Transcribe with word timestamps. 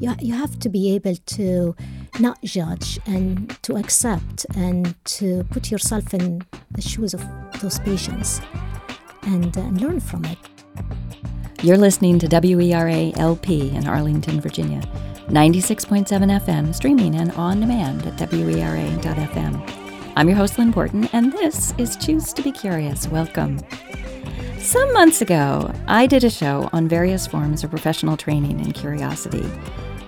You, 0.00 0.14
you 0.20 0.34
have 0.34 0.58
to 0.60 0.68
be 0.68 0.94
able 0.94 1.16
to 1.16 1.74
not 2.20 2.40
judge 2.44 3.00
and 3.06 3.56
to 3.62 3.76
accept 3.76 4.46
and 4.56 4.94
to 5.06 5.44
put 5.50 5.70
yourself 5.70 6.14
in 6.14 6.42
the 6.70 6.82
shoes 6.82 7.14
of 7.14 7.24
those 7.60 7.80
patients 7.80 8.40
and, 9.22 9.56
uh, 9.56 9.60
and 9.60 9.80
learn 9.80 10.00
from 10.00 10.24
it. 10.24 10.38
You're 11.62 11.76
listening 11.76 12.20
to 12.20 12.28
WERA 12.28 13.12
LP 13.18 13.70
in 13.70 13.88
Arlington, 13.88 14.40
Virginia. 14.40 14.82
96.7 15.28 16.06
FM, 16.06 16.74
streaming 16.74 17.16
and 17.16 17.32
on 17.32 17.60
demand 17.60 18.06
at 18.06 18.30
WERA.FM. 18.30 20.12
I'm 20.16 20.28
your 20.28 20.36
host, 20.36 20.58
Lynn 20.58 20.70
Borton, 20.70 21.08
and 21.12 21.32
this 21.32 21.74
is 21.76 21.96
Choose 21.96 22.32
to 22.32 22.42
Be 22.42 22.52
Curious. 22.52 23.08
Welcome. 23.08 23.60
Some 24.58 24.92
months 24.92 25.20
ago, 25.20 25.72
I 25.86 26.06
did 26.06 26.24
a 26.24 26.30
show 26.30 26.70
on 26.72 26.88
various 26.88 27.26
forms 27.26 27.64
of 27.64 27.70
professional 27.70 28.16
training 28.16 28.60
and 28.60 28.72
curiosity. 28.72 29.44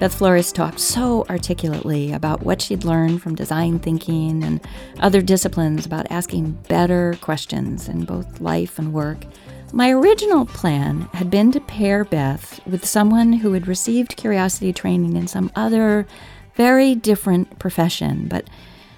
Beth 0.01 0.15
Flores 0.15 0.51
talked 0.51 0.81
so 0.81 1.25
articulately 1.31 2.13
about 2.13 2.43
what 2.43 2.61
she'd 2.61 2.85
learned 2.85 3.23
from 3.23 3.37
design 3.37 3.79
thinking 3.79 4.43
and 4.43 4.61
other 4.99 5.23
disciplines 5.23 5.87
about 5.87 6.11
asking 6.11 6.53
better 6.69 7.17
questions 7.21 7.89
in 7.89 8.05
both 8.05 8.41
life 8.41 8.79
and 8.79 8.93
work 8.93 9.25
my 9.73 9.91
original 9.91 10.47
plan 10.47 11.03
had 11.13 11.31
been 11.31 11.53
to 11.53 11.61
pair 11.61 12.05
Beth 12.05 12.61
with 12.67 12.85
someone 12.85 13.35
who 13.35 13.53
had 13.53 13.69
received 13.69 14.17
curiosity 14.17 14.73
training 14.73 15.17
in 15.17 15.29
some 15.29 15.51
other, 15.55 16.09
very 16.57 16.97
different 16.97 17.59
profession, 17.61 18.27
but 18.27 18.49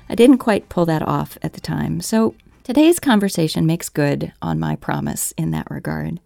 I 0.09 0.15
didn't 0.15 0.39
quite 0.39 0.71
pull 0.71 0.87
that 0.87 1.07
off 1.07 1.37
at 1.43 1.53
the 1.53 1.61
time. 1.61 2.01
So 2.01 2.35
today's 2.65 2.99
conversation 2.99 3.67
makes 3.67 3.91
good 3.91 4.33
on 4.41 4.59
my 4.59 4.77
promise 4.77 5.33
in 5.37 5.51
that 5.51 5.71
regard. 5.71 6.21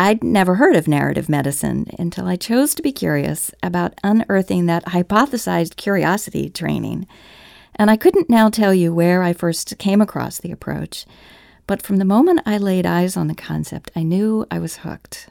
I'd 0.00 0.24
never 0.24 0.54
heard 0.54 0.76
of 0.76 0.88
narrative 0.88 1.28
medicine 1.28 1.90
until 1.98 2.26
I 2.26 2.36
chose 2.36 2.74
to 2.74 2.82
be 2.82 2.90
curious 2.90 3.52
about 3.62 4.00
unearthing 4.02 4.64
that 4.64 4.86
hypothesized 4.86 5.76
curiosity 5.76 6.48
training. 6.48 7.06
And 7.76 7.90
I 7.90 7.98
couldn't 7.98 8.30
now 8.30 8.48
tell 8.48 8.72
you 8.72 8.94
where 8.94 9.22
I 9.22 9.34
first 9.34 9.76
came 9.76 10.00
across 10.00 10.38
the 10.38 10.52
approach. 10.52 11.04
But 11.66 11.82
from 11.82 11.98
the 11.98 12.06
moment 12.06 12.40
I 12.46 12.56
laid 12.56 12.86
eyes 12.86 13.14
on 13.14 13.26
the 13.26 13.34
concept, 13.34 13.90
I 13.94 14.02
knew 14.02 14.46
I 14.50 14.58
was 14.58 14.78
hooked. 14.78 15.28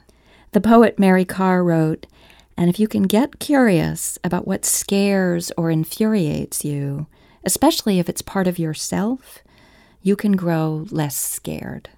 The 0.52 0.61
poet 0.61 1.00
Mary 1.00 1.26
Karr 1.26 1.64
wrote, 1.64 2.06
And 2.56 2.70
if 2.70 2.80
you 2.80 2.88
can 2.88 3.04
get 3.08 3.39
curious 3.39 4.20
about 4.23 4.45
what 4.48 4.66
scares 4.66 5.52
or 5.58 5.72
infuriates 5.72 6.64
you, 6.64 7.08
especially 7.44 7.98
if 7.98 8.08
it's 8.08 8.22
part 8.22 8.45
of 8.45 8.59
yourself, 8.59 9.39
you 10.04 10.16
can 10.16 10.33
grow 10.33 10.86
less 10.92 11.16
scared. 11.16 11.89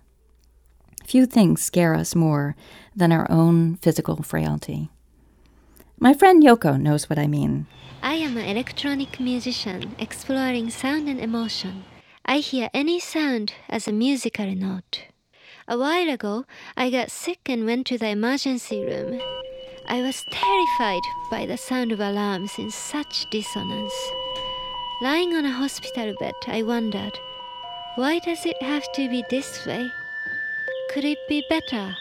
Few 1.12 1.26
things 1.26 1.62
scare 1.62 1.94
us 1.94 2.16
more 2.16 2.56
than 2.96 3.12
our 3.12 3.30
own 3.30 3.76
physical 3.76 4.24
frailty. 4.24 4.90
My 6.00 6.14
friend 6.14 6.42
Yoko 6.42 6.80
knows 6.80 7.10
what 7.10 7.20
I 7.20 7.28
mean. 7.28 7.68
I 8.02 8.14
am 8.14 8.38
an 8.38 8.46
electronic 8.46 9.20
musician 9.20 9.94
exploring 10.00 10.70
sound 10.70 11.10
and 11.10 11.20
emotion. 11.20 11.84
I 12.26 12.38
hear 12.38 12.70
any 12.74 13.02
sound 13.02 13.52
as 13.68 13.90
a 13.90 13.92
musical 13.92 14.56
note. 14.56 15.08
A 15.68 15.78
while 15.78 16.10
ago, 16.10 16.46
I 16.78 16.90
got 16.90 17.12
sick 17.12 17.42
and 17.48 17.66
went 17.66 17.88
to 17.88 17.98
the 17.98 18.08
emergency 18.08 18.80
room. 18.80 19.20
I 19.90 20.02
was 20.02 20.24
terrified 20.32 21.04
by 21.30 21.46
the 21.46 21.58
sound 21.58 21.92
of 21.92 22.00
alarms 22.00 22.54
in 22.58 22.72
such 22.72 23.30
dissonance. 23.32 23.94
Lying 25.02 25.36
on 25.36 25.44
a 25.44 25.52
hospital 25.52 26.14
bed, 26.22 26.36
I 26.48 26.64
wondered, 26.64 27.20
why 27.96 28.20
does 28.20 28.46
it 28.46 28.64
have 28.64 28.90
to 28.94 29.10
be 29.10 29.26
this 29.30 29.66
way? 29.66 29.90
Could 30.94 31.06
it 31.06 31.18
be 31.28 31.44
better? 31.50 31.96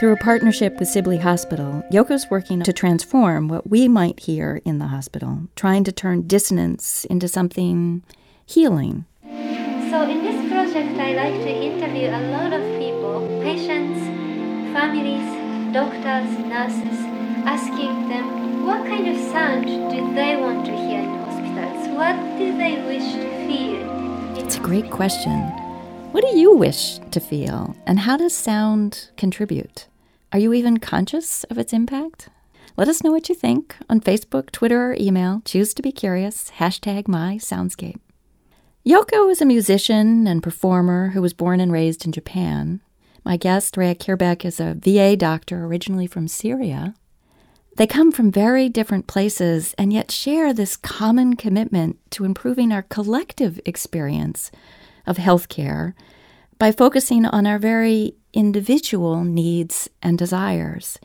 Through 0.00 0.12
a 0.12 0.16
partnership 0.16 0.78
with 0.78 0.88
Sibley 0.88 1.18
Hospital, 1.18 1.84
Yoko's 1.92 2.26
working 2.30 2.62
to 2.62 2.72
transform 2.72 3.48
what 3.48 3.70
we 3.70 3.88
might 3.88 4.20
hear 4.20 4.60
in 4.64 4.78
the 4.78 4.88
hospital, 4.88 5.48
trying 5.54 5.84
to 5.84 5.92
turn 5.92 6.26
dissonance 6.26 7.04
into 7.04 7.28
something 7.28 8.02
healing 8.44 9.04
so 9.92 10.08
in 10.08 10.22
this 10.24 10.50
project, 10.50 10.98
I 10.98 11.12
like 11.12 11.34
to 11.44 11.50
interview 11.50 12.08
a 12.08 12.22
lot 12.32 12.54
of 12.54 12.62
people, 12.80 13.28
patients, 13.42 14.00
families, 14.72 15.28
doctors, 15.74 16.32
nurses, 16.48 16.98
asking 17.44 18.08
them 18.08 18.64
what 18.64 18.86
kind 18.86 19.06
of 19.06 19.18
sound 19.18 19.66
do 19.66 20.14
they 20.14 20.36
want 20.36 20.64
to 20.64 20.72
hear 20.72 21.00
in 21.00 21.10
hospitals? 21.20 21.88
What 21.94 22.16
do 22.38 22.56
they 22.56 22.80
wish 22.86 23.04
to 23.12 23.28
feel? 23.46 24.42
It's 24.42 24.56
a 24.56 24.60
great 24.60 24.90
question. 24.90 25.61
What 26.12 26.24
do 26.30 26.36
you 26.36 26.54
wish 26.54 26.98
to 27.10 27.20
feel, 27.20 27.74
and 27.86 28.00
how 28.00 28.18
does 28.18 28.34
sound 28.34 29.08
contribute? 29.16 29.86
Are 30.30 30.38
you 30.38 30.52
even 30.52 30.76
conscious 30.76 31.44
of 31.44 31.56
its 31.56 31.72
impact? 31.72 32.28
Let 32.76 32.86
us 32.88 33.02
know 33.02 33.10
what 33.10 33.30
you 33.30 33.34
think 33.34 33.74
on 33.88 34.02
Facebook, 34.02 34.50
Twitter, 34.50 34.90
or 34.90 34.96
email. 35.00 35.40
Choose 35.46 35.72
to 35.72 35.80
be 35.80 35.90
curious. 35.90 36.52
Hashtag 36.58 37.08
my 37.08 37.36
soundscape. 37.36 37.98
Yoko 38.86 39.30
is 39.30 39.40
a 39.40 39.46
musician 39.46 40.26
and 40.26 40.42
performer 40.42 41.08
who 41.14 41.22
was 41.22 41.32
born 41.32 41.60
and 41.60 41.72
raised 41.72 42.04
in 42.04 42.12
Japan. 42.12 42.82
My 43.24 43.38
guest, 43.38 43.76
Raya 43.76 43.96
Kheirbek, 43.96 44.44
is 44.44 44.60
a 44.60 44.74
VA 44.74 45.16
doctor 45.16 45.64
originally 45.64 46.06
from 46.06 46.28
Syria. 46.28 46.94
They 47.76 47.86
come 47.86 48.12
from 48.12 48.30
very 48.30 48.68
different 48.68 49.06
places 49.06 49.74
and 49.78 49.94
yet 49.94 50.10
share 50.10 50.52
this 50.52 50.76
common 50.76 51.36
commitment 51.36 51.98
to 52.10 52.26
improving 52.26 52.70
our 52.70 52.82
collective 52.82 53.58
experience 53.64 54.50
of 55.06 55.16
healthcare 55.16 55.94
by 56.58 56.72
focusing 56.72 57.26
on 57.26 57.46
our 57.46 57.58
very 57.58 58.14
individual 58.32 59.24
needs 59.24 59.88
and 60.02 60.18
desires. 60.18 60.98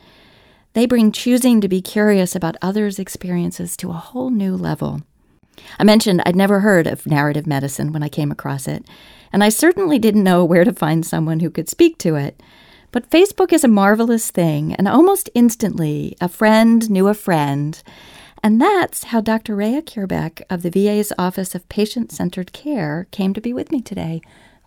They 0.74 0.86
bring 0.86 1.12
choosing 1.12 1.60
to 1.60 1.68
be 1.68 1.82
curious 1.82 2.36
about 2.36 2.56
others' 2.62 2.98
experiences 2.98 3.76
to 3.78 3.90
a 3.90 3.94
whole 3.94 4.30
new 4.30 4.54
level. 4.54 5.02
I 5.78 5.84
mentioned 5.84 6.22
I'd 6.24 6.36
never 6.36 6.60
heard 6.60 6.86
of 6.86 7.06
narrative 7.06 7.46
medicine 7.46 7.92
when 7.92 8.02
I 8.02 8.08
came 8.08 8.30
across 8.30 8.68
it, 8.68 8.86
and 9.32 9.42
I 9.42 9.48
certainly 9.48 9.98
didn't 9.98 10.24
know 10.24 10.44
where 10.44 10.64
to 10.64 10.72
find 10.72 11.04
someone 11.04 11.40
who 11.40 11.50
could 11.50 11.68
speak 11.68 11.98
to 11.98 12.14
it. 12.14 12.40
But 12.90 13.10
Facebook 13.10 13.52
is 13.52 13.64
a 13.64 13.68
marvelous 13.68 14.30
thing, 14.30 14.74
and 14.74 14.88
almost 14.88 15.28
instantly, 15.34 16.16
a 16.20 16.28
friend 16.28 16.88
knew 16.88 17.08
a 17.08 17.14
friend. 17.14 17.82
And 18.42 18.60
that's 18.60 19.04
how 19.04 19.20
Dr. 19.20 19.56
Raya 19.56 19.82
Kheirbek 19.82 20.42
of 20.48 20.62
the 20.62 20.70
VA's 20.70 21.12
Office 21.18 21.54
of 21.54 21.68
Patient 21.68 22.12
Centered 22.12 22.52
Care 22.52 23.06
came 23.10 23.34
to 23.34 23.40
be 23.40 23.52
with 23.52 23.72
me 23.72 23.80
today. 23.80 24.20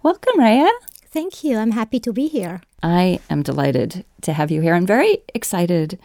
Welcome, 0.03 0.39
Raya. 0.39 0.69
Thank 1.07 1.43
you. 1.43 1.57
I'm 1.57 1.71
happy 1.71 1.99
to 2.01 2.13
be 2.13 2.27
here. 2.27 2.61
I 2.83 3.19
am 3.29 3.43
delighted 3.43 4.05
to 4.21 4.33
have 4.33 4.51
you 4.51 4.61
here. 4.61 4.73
I'm 4.73 4.85
very 4.85 5.19
excited 5.33 5.99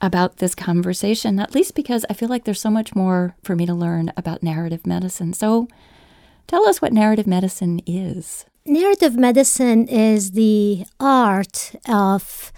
about 0.00 0.36
this 0.36 0.54
conversation, 0.54 1.38
at 1.38 1.54
least 1.54 1.74
because 1.74 2.04
I 2.10 2.14
feel 2.14 2.28
like 2.28 2.44
there's 2.44 2.60
so 2.60 2.70
much 2.70 2.94
more 2.94 3.34
for 3.42 3.56
me 3.56 3.66
to 3.66 3.74
learn 3.74 4.12
about 4.16 4.42
narrative 4.42 4.86
medicine. 4.86 5.32
So 5.32 5.68
tell 6.46 6.66
us 6.68 6.82
what 6.82 6.92
narrative 6.92 7.26
medicine 7.26 7.80
is. 7.86 8.44
Narrative 8.66 9.16
medicine 9.16 9.88
is 9.88 10.32
the 10.32 10.84
art 10.98 11.74
of 11.88 12.52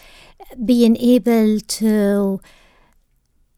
being 0.65 0.97
able 0.97 1.61
to 1.61 2.41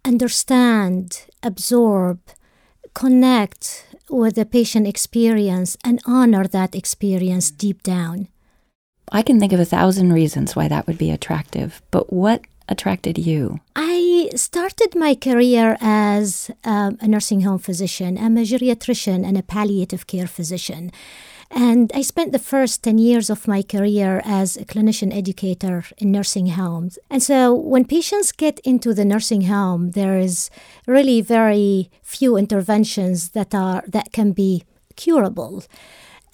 understand, 0.09 1.27
absorb, 1.43 2.19
connect 2.95 3.85
with 4.09 4.35
the 4.37 4.47
patient 4.47 4.87
experience 4.87 5.77
and 5.85 6.01
honor 6.07 6.45
that 6.49 6.75
experience 6.75 7.51
deep 7.51 7.83
down. 7.83 8.27
I 9.13 9.23
can 9.23 9.39
think 9.39 9.53
of 9.53 9.61
a 9.61 9.73
thousand 9.77 10.13
reasons 10.13 10.57
why 10.57 10.67
that 10.69 10.87
would 10.87 10.99
be 10.99 11.11
attractive, 11.11 11.83
but 11.91 12.11
what 12.13 12.41
attracted 12.69 13.19
you? 13.19 13.61
I 13.77 14.31
started 14.35 14.95
my 14.95 15.15
career 15.15 15.77
as 15.81 16.51
um, 16.65 16.99
a 17.01 17.09
nursing 17.09 17.43
home 17.43 17.59
physician. 17.59 18.19
I'm 18.19 18.37
a 18.39 18.43
geriatrician 18.43 19.27
and 19.27 19.37
a 19.37 19.43
palliative 19.43 20.07
care 20.07 20.27
physician. 20.27 20.91
And 21.51 21.91
I 21.95 22.03
spent 22.03 22.33
the 22.33 22.39
first 22.39 22.83
10 22.83 22.99
years 22.99 23.31
of 23.31 23.49
my 23.49 23.63
career 23.63 24.21
as 24.25 24.57
a 24.57 24.65
clinician 24.65 25.17
educator 25.17 25.85
in 25.97 26.13
nursing 26.13 26.49
homes. 26.49 26.99
And 27.09 27.23
so 27.23 27.55
when 27.55 27.87
patients 27.87 28.33
get 28.33 28.61
into 28.61 28.93
the 28.93 29.05
nursing 29.05 29.43
home, 29.43 29.93
there 29.93 30.19
is 30.19 30.51
really 30.87 31.23
very 31.23 31.91
few 32.03 32.37
interventions 32.37 33.31
that 33.31 33.55
are 33.55 33.83
that 33.89 34.13
can 34.13 34.33
be 34.33 34.65
curable. 34.97 35.65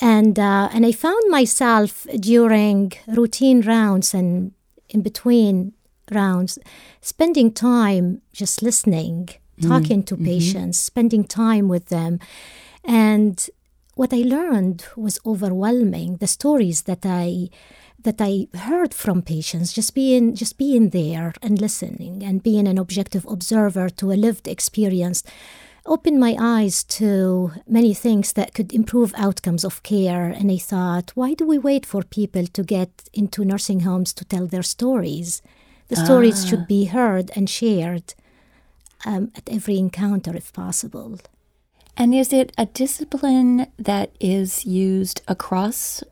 And 0.00 0.38
uh, 0.38 0.68
and 0.72 0.84
I 0.84 0.90
found 0.92 1.30
myself 1.30 2.06
during 2.18 2.92
routine 3.06 3.60
rounds 3.60 4.14
and 4.14 4.52
in 4.88 5.02
between 5.02 5.74
rounds, 6.10 6.58
spending 7.00 7.52
time 7.52 8.20
just 8.32 8.62
listening, 8.62 9.26
mm-hmm. 9.26 9.68
talking 9.68 10.02
to 10.04 10.14
mm-hmm. 10.14 10.24
patients, 10.24 10.78
spending 10.78 11.24
time 11.24 11.68
with 11.68 11.86
them. 11.86 12.18
And 12.84 13.48
what 13.94 14.12
I 14.12 14.22
learned 14.22 14.84
was 14.96 15.18
overwhelming. 15.24 16.16
The 16.16 16.26
stories 16.26 16.82
that 16.82 17.04
I 17.04 17.48
that 18.02 18.20
I 18.20 18.48
heard 18.58 18.92
from 18.92 19.22
patients, 19.22 19.72
just 19.72 19.94
being 19.94 20.34
just 20.34 20.58
being 20.58 20.90
there 20.90 21.32
and 21.42 21.60
listening 21.60 22.22
and 22.22 22.42
being 22.42 22.68
an 22.68 22.78
objective 22.78 23.24
observer 23.26 23.88
to 23.90 24.12
a 24.12 24.14
lived 24.26 24.46
experience 24.48 25.22
opened 25.86 26.18
my 26.18 26.34
eyes 26.38 26.82
to 26.84 27.52
many 27.66 27.92
things 27.94 28.32
that 28.32 28.54
could 28.54 28.72
improve 28.72 29.12
outcomes 29.16 29.64
of 29.64 29.82
care. 29.82 30.26
And 30.26 30.50
I 30.50 30.56
thought, 30.56 31.12
why 31.14 31.34
do 31.34 31.46
we 31.46 31.58
wait 31.58 31.84
for 31.84 32.02
people 32.02 32.46
to 32.46 32.62
get 32.62 32.90
into 33.12 33.44
nursing 33.44 33.80
homes 33.80 34.14
to 34.14 34.24
tell 34.24 34.46
their 34.46 34.62
stories? 34.62 35.42
The 35.88 35.96
stories 35.96 36.44
ah. 36.44 36.48
should 36.48 36.66
be 36.66 36.86
heard 36.86 37.30
and 37.36 37.48
shared. 37.50 38.14
um, 39.04 39.30
at 39.34 39.48
every 39.48 39.78
encounter 39.78 40.34
if 40.36 40.52
possible. 40.52 41.18
And 41.96 42.14
is 42.14 42.32
it 42.32 42.52
a 42.58 42.66
discipline 42.66 43.66
that 43.78 44.10
is 44.20 44.66
used 44.66 45.22
across 45.28 46.02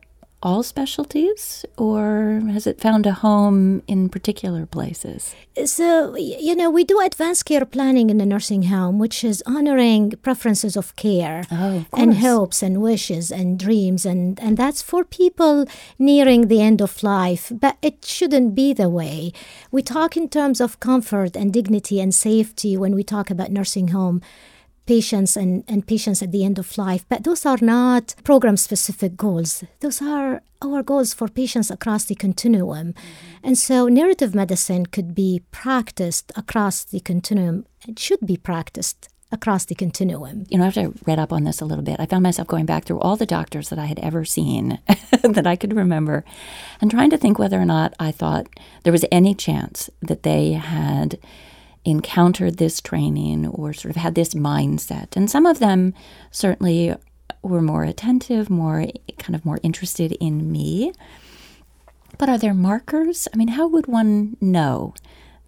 all 0.41 0.61
specialties, 0.61 1.65
or 1.77 2.41
has 2.51 2.67
it 2.67 2.81
found 2.81 3.05
a 3.05 3.13
home 3.13 3.81
in 3.87 4.09
particular 4.09 4.65
places? 4.65 5.33
So, 5.63 6.17
you 6.17 6.53
know, 6.53 6.69
we 6.69 6.83
do 6.83 6.99
advanced 6.99 7.45
care 7.45 7.63
planning 7.65 8.09
in 8.09 8.17
the 8.17 8.25
nursing 8.25 8.63
home, 8.63 8.99
which 8.99 9.23
is 9.23 9.41
honoring 9.45 10.11
preferences 10.21 10.75
of 10.75 10.97
care 10.97 11.45
Oh, 11.49 11.77
of 11.77 11.85
and 11.93 12.17
hopes 12.17 12.61
and 12.61 12.81
wishes 12.81 13.31
and 13.31 13.57
dreams. 13.57 14.05
And, 14.05 14.37
and 14.41 14.57
that's 14.57 14.81
for 14.81 15.05
people 15.05 15.65
nearing 15.97 16.49
the 16.49 16.61
end 16.61 16.81
of 16.81 17.01
life. 17.03 17.49
But 17.49 17.77
it 17.81 18.03
shouldn't 18.03 18.53
be 18.53 18.73
the 18.73 18.89
way. 18.89 19.31
We 19.71 19.81
talk 19.81 20.17
in 20.17 20.27
terms 20.27 20.59
of 20.59 20.79
comfort 20.81 21.37
and 21.37 21.53
dignity 21.53 22.01
and 22.01 22.13
safety 22.13 22.75
when 22.75 22.95
we 22.95 23.03
talk 23.05 23.29
about 23.29 23.49
nursing 23.51 23.89
home 23.89 24.21
patients 24.85 25.37
and, 25.37 25.63
and 25.67 25.87
patients 25.87 26.21
at 26.21 26.31
the 26.31 26.43
end 26.43 26.59
of 26.59 26.77
life. 26.77 27.05
But 27.09 27.23
those 27.23 27.45
are 27.45 27.57
not 27.61 28.15
program 28.23 28.57
specific 28.57 29.15
goals. 29.15 29.63
Those 29.79 30.01
are 30.01 30.41
our 30.61 30.83
goals 30.83 31.13
for 31.13 31.27
patients 31.27 31.69
across 31.69 32.05
the 32.05 32.15
continuum. 32.15 32.93
Mm-hmm. 32.93 33.37
And 33.43 33.57
so 33.57 33.87
narrative 33.87 34.33
medicine 34.33 34.85
could 34.85 35.13
be 35.13 35.41
practiced 35.51 36.31
across 36.35 36.83
the 36.83 36.99
continuum. 36.99 37.65
It 37.87 37.99
should 37.99 38.25
be 38.25 38.37
practiced 38.37 39.09
across 39.31 39.65
the 39.65 39.75
continuum. 39.75 40.45
You 40.49 40.59
know, 40.59 40.65
after 40.65 40.81
I 40.81 40.87
read 41.07 41.19
up 41.19 41.33
on 41.33 41.43
this 41.43 41.59
a 41.59 41.65
little 41.65 41.83
bit, 41.83 41.99
I 41.99 42.05
found 42.05 42.23
myself 42.23 42.47
going 42.47 42.67
back 42.67 42.85
through 42.85 42.99
all 42.99 43.17
the 43.17 43.25
doctors 43.25 43.69
that 43.69 43.79
I 43.79 43.85
had 43.85 43.99
ever 43.99 44.23
seen 44.23 44.79
that 45.23 45.47
I 45.47 45.55
could 45.55 45.75
remember 45.75 46.23
and 46.79 46.91
trying 46.91 47.09
to 47.09 47.17
think 47.17 47.39
whether 47.39 47.59
or 47.59 47.65
not 47.65 47.93
I 47.99 48.11
thought 48.11 48.47
there 48.83 48.93
was 48.93 49.05
any 49.11 49.33
chance 49.33 49.89
that 50.01 50.23
they 50.23 50.53
had 50.53 51.19
encountered 51.85 52.57
this 52.57 52.79
training 52.81 53.47
or 53.47 53.73
sort 53.73 53.89
of 53.89 53.95
had 53.97 54.15
this 54.15 54.33
mindset. 54.33 55.15
And 55.15 55.29
some 55.29 55.45
of 55.45 55.59
them 55.59 55.93
certainly 56.31 56.95
were 57.41 57.61
more 57.61 57.83
attentive, 57.83 58.49
more 58.49 58.85
kind 59.19 59.35
of 59.35 59.45
more 59.45 59.59
interested 59.63 60.13
in 60.13 60.51
me. 60.51 60.93
But 62.17 62.29
are 62.29 62.37
there 62.37 62.53
markers? 62.53 63.27
I 63.33 63.37
mean, 63.37 63.49
how 63.49 63.67
would 63.67 63.87
one 63.87 64.37
know 64.39 64.93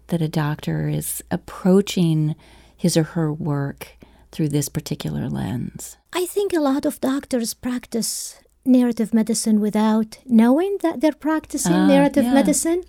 that 0.08 0.20
a 0.20 0.28
doctor 0.28 0.88
is 0.88 1.22
approaching 1.30 2.34
his 2.76 2.96
or 2.96 3.02
her 3.04 3.32
work 3.32 3.96
through 4.32 4.50
this 4.50 4.68
particular 4.68 5.28
lens? 5.28 5.96
I 6.12 6.26
think 6.26 6.52
a 6.52 6.60
lot 6.60 6.84
of 6.84 7.00
doctors 7.00 7.54
practice 7.54 8.40
narrative 8.64 9.14
medicine 9.14 9.60
without 9.60 10.18
knowing 10.26 10.76
that 10.82 11.00
they're 11.00 11.12
practicing 11.12 11.72
Ah, 11.72 11.86
narrative 11.86 12.24
yeah. 12.24 12.34
medicine. 12.34 12.82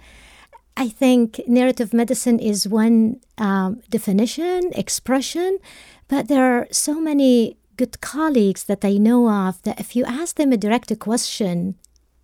I 0.78 0.90
think 0.90 1.42
narrative 1.48 1.92
medicine 1.92 2.38
is 2.38 2.68
one 2.68 3.20
um, 3.40 3.82
definition, 3.90 4.72
expression, 4.74 5.58
but 6.08 6.28
there 6.28 6.46
are 6.46 6.68
so 6.72 7.02
many 7.02 7.58
good 7.78 8.00
colleagues 8.00 8.66
that 8.66 8.86
I 8.86 8.98
know 8.98 9.28
of 9.28 9.60
that 9.64 9.80
if 9.80 9.96
you 9.96 10.06
ask 10.06 10.36
them 10.36 10.52
a 10.52 10.58
direct 10.58 10.98
question, 11.00 11.76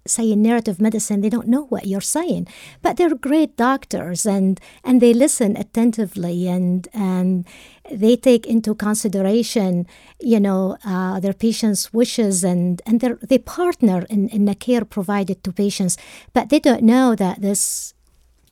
say 0.06 0.32
in 0.32 0.44
narrative 0.44 0.80
medicine, 0.80 1.22
they 1.22 1.30
don't 1.30 1.48
know 1.48 1.64
what 1.64 1.88
you're 1.88 2.00
saying. 2.02 2.48
But 2.84 2.98
they're 2.98 3.16
great 3.16 3.58
doctors 3.58 4.24
and, 4.24 4.60
and 4.84 5.02
they 5.02 5.16
listen 5.16 5.58
attentively 5.58 6.48
and 6.48 6.88
and 6.94 7.48
they 7.92 8.16
take 8.16 8.46
into 8.46 8.76
consideration, 8.76 9.88
you 10.20 10.40
know, 10.40 10.78
uh, 10.86 11.20
their 11.20 11.34
patients' 11.34 11.92
wishes 11.92 12.44
and, 12.44 12.84
and 12.86 13.02
they 13.02 13.40
partner 13.40 14.06
in, 14.12 14.30
in 14.30 14.46
the 14.46 14.56
care 14.56 14.86
provided 14.86 15.44
to 15.44 15.52
patients. 15.52 15.98
But 16.34 16.50
they 16.50 16.60
don't 16.60 16.84
know 16.84 17.16
that 17.16 17.42
this 17.42 17.94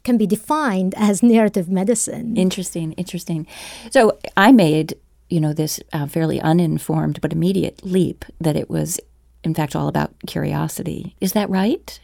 can 0.03 0.17
be 0.17 0.27
defined 0.27 0.93
as 0.97 1.23
narrative 1.35 1.69
medicine. 1.69 2.37
Interesting, 2.37 2.93
interesting. 2.93 3.47
So 3.91 4.17
I 4.37 4.51
made, 4.51 4.95
you 5.29 5.39
know, 5.39 5.53
this 5.53 5.79
uh, 5.93 6.07
fairly 6.07 6.39
uninformed 6.41 7.19
but 7.21 7.33
immediate 7.33 7.83
leap 7.83 8.25
that 8.39 8.55
it 8.55 8.69
was, 8.69 8.99
in 9.43 9.53
fact, 9.53 9.75
all 9.75 9.87
about 9.87 10.13
curiosity. 10.27 11.15
Is 11.21 11.33
that 11.33 11.49
right? 11.49 11.99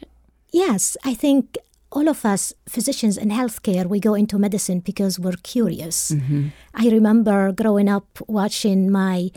Yes, 0.52 0.96
I 1.04 1.14
think 1.14 1.58
all 1.90 2.08
of 2.08 2.24
us 2.24 2.52
physicians 2.68 3.16
in 3.16 3.30
healthcare, 3.30 3.86
we 3.86 4.00
go 4.00 4.14
into 4.14 4.38
medicine 4.38 4.80
because 4.80 5.18
we're 5.18 5.40
curious. 5.42 6.14
I 6.74 6.88
remember 6.88 7.52
growing 7.52 7.88
up 7.88 8.06
watching 8.26 8.90
my 8.90 9.30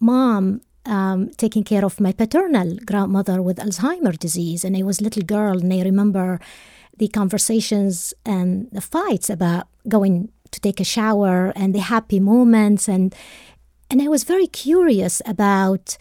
mom 0.00 0.62
um, 0.84 1.30
taking 1.36 1.62
care 1.62 1.84
of 1.84 2.00
my 2.00 2.12
paternal 2.12 2.76
grandmother 2.84 3.40
with 3.40 3.58
Alzheimer's 3.58 4.18
disease, 4.18 4.64
and 4.64 4.76
I 4.76 4.82
was 4.82 5.00
a 5.00 5.04
little 5.04 5.22
girl, 5.22 5.58
and 5.58 5.72
I 5.72 5.82
remember 5.82 6.40
the 6.98 7.08
conversations 7.08 8.14
and 8.24 8.68
the 8.72 8.80
fights 8.80 9.30
about 9.30 9.68
going 9.88 10.30
to 10.50 10.60
take 10.60 10.80
a 10.80 10.84
shower 10.84 11.52
and 11.56 11.74
the 11.74 11.80
happy 11.80 12.20
moments, 12.20 12.88
and 12.88 13.14
and 13.90 14.00
I 14.00 14.08
was 14.08 14.24
very 14.24 14.46
curious 14.46 15.20
about 15.26 15.96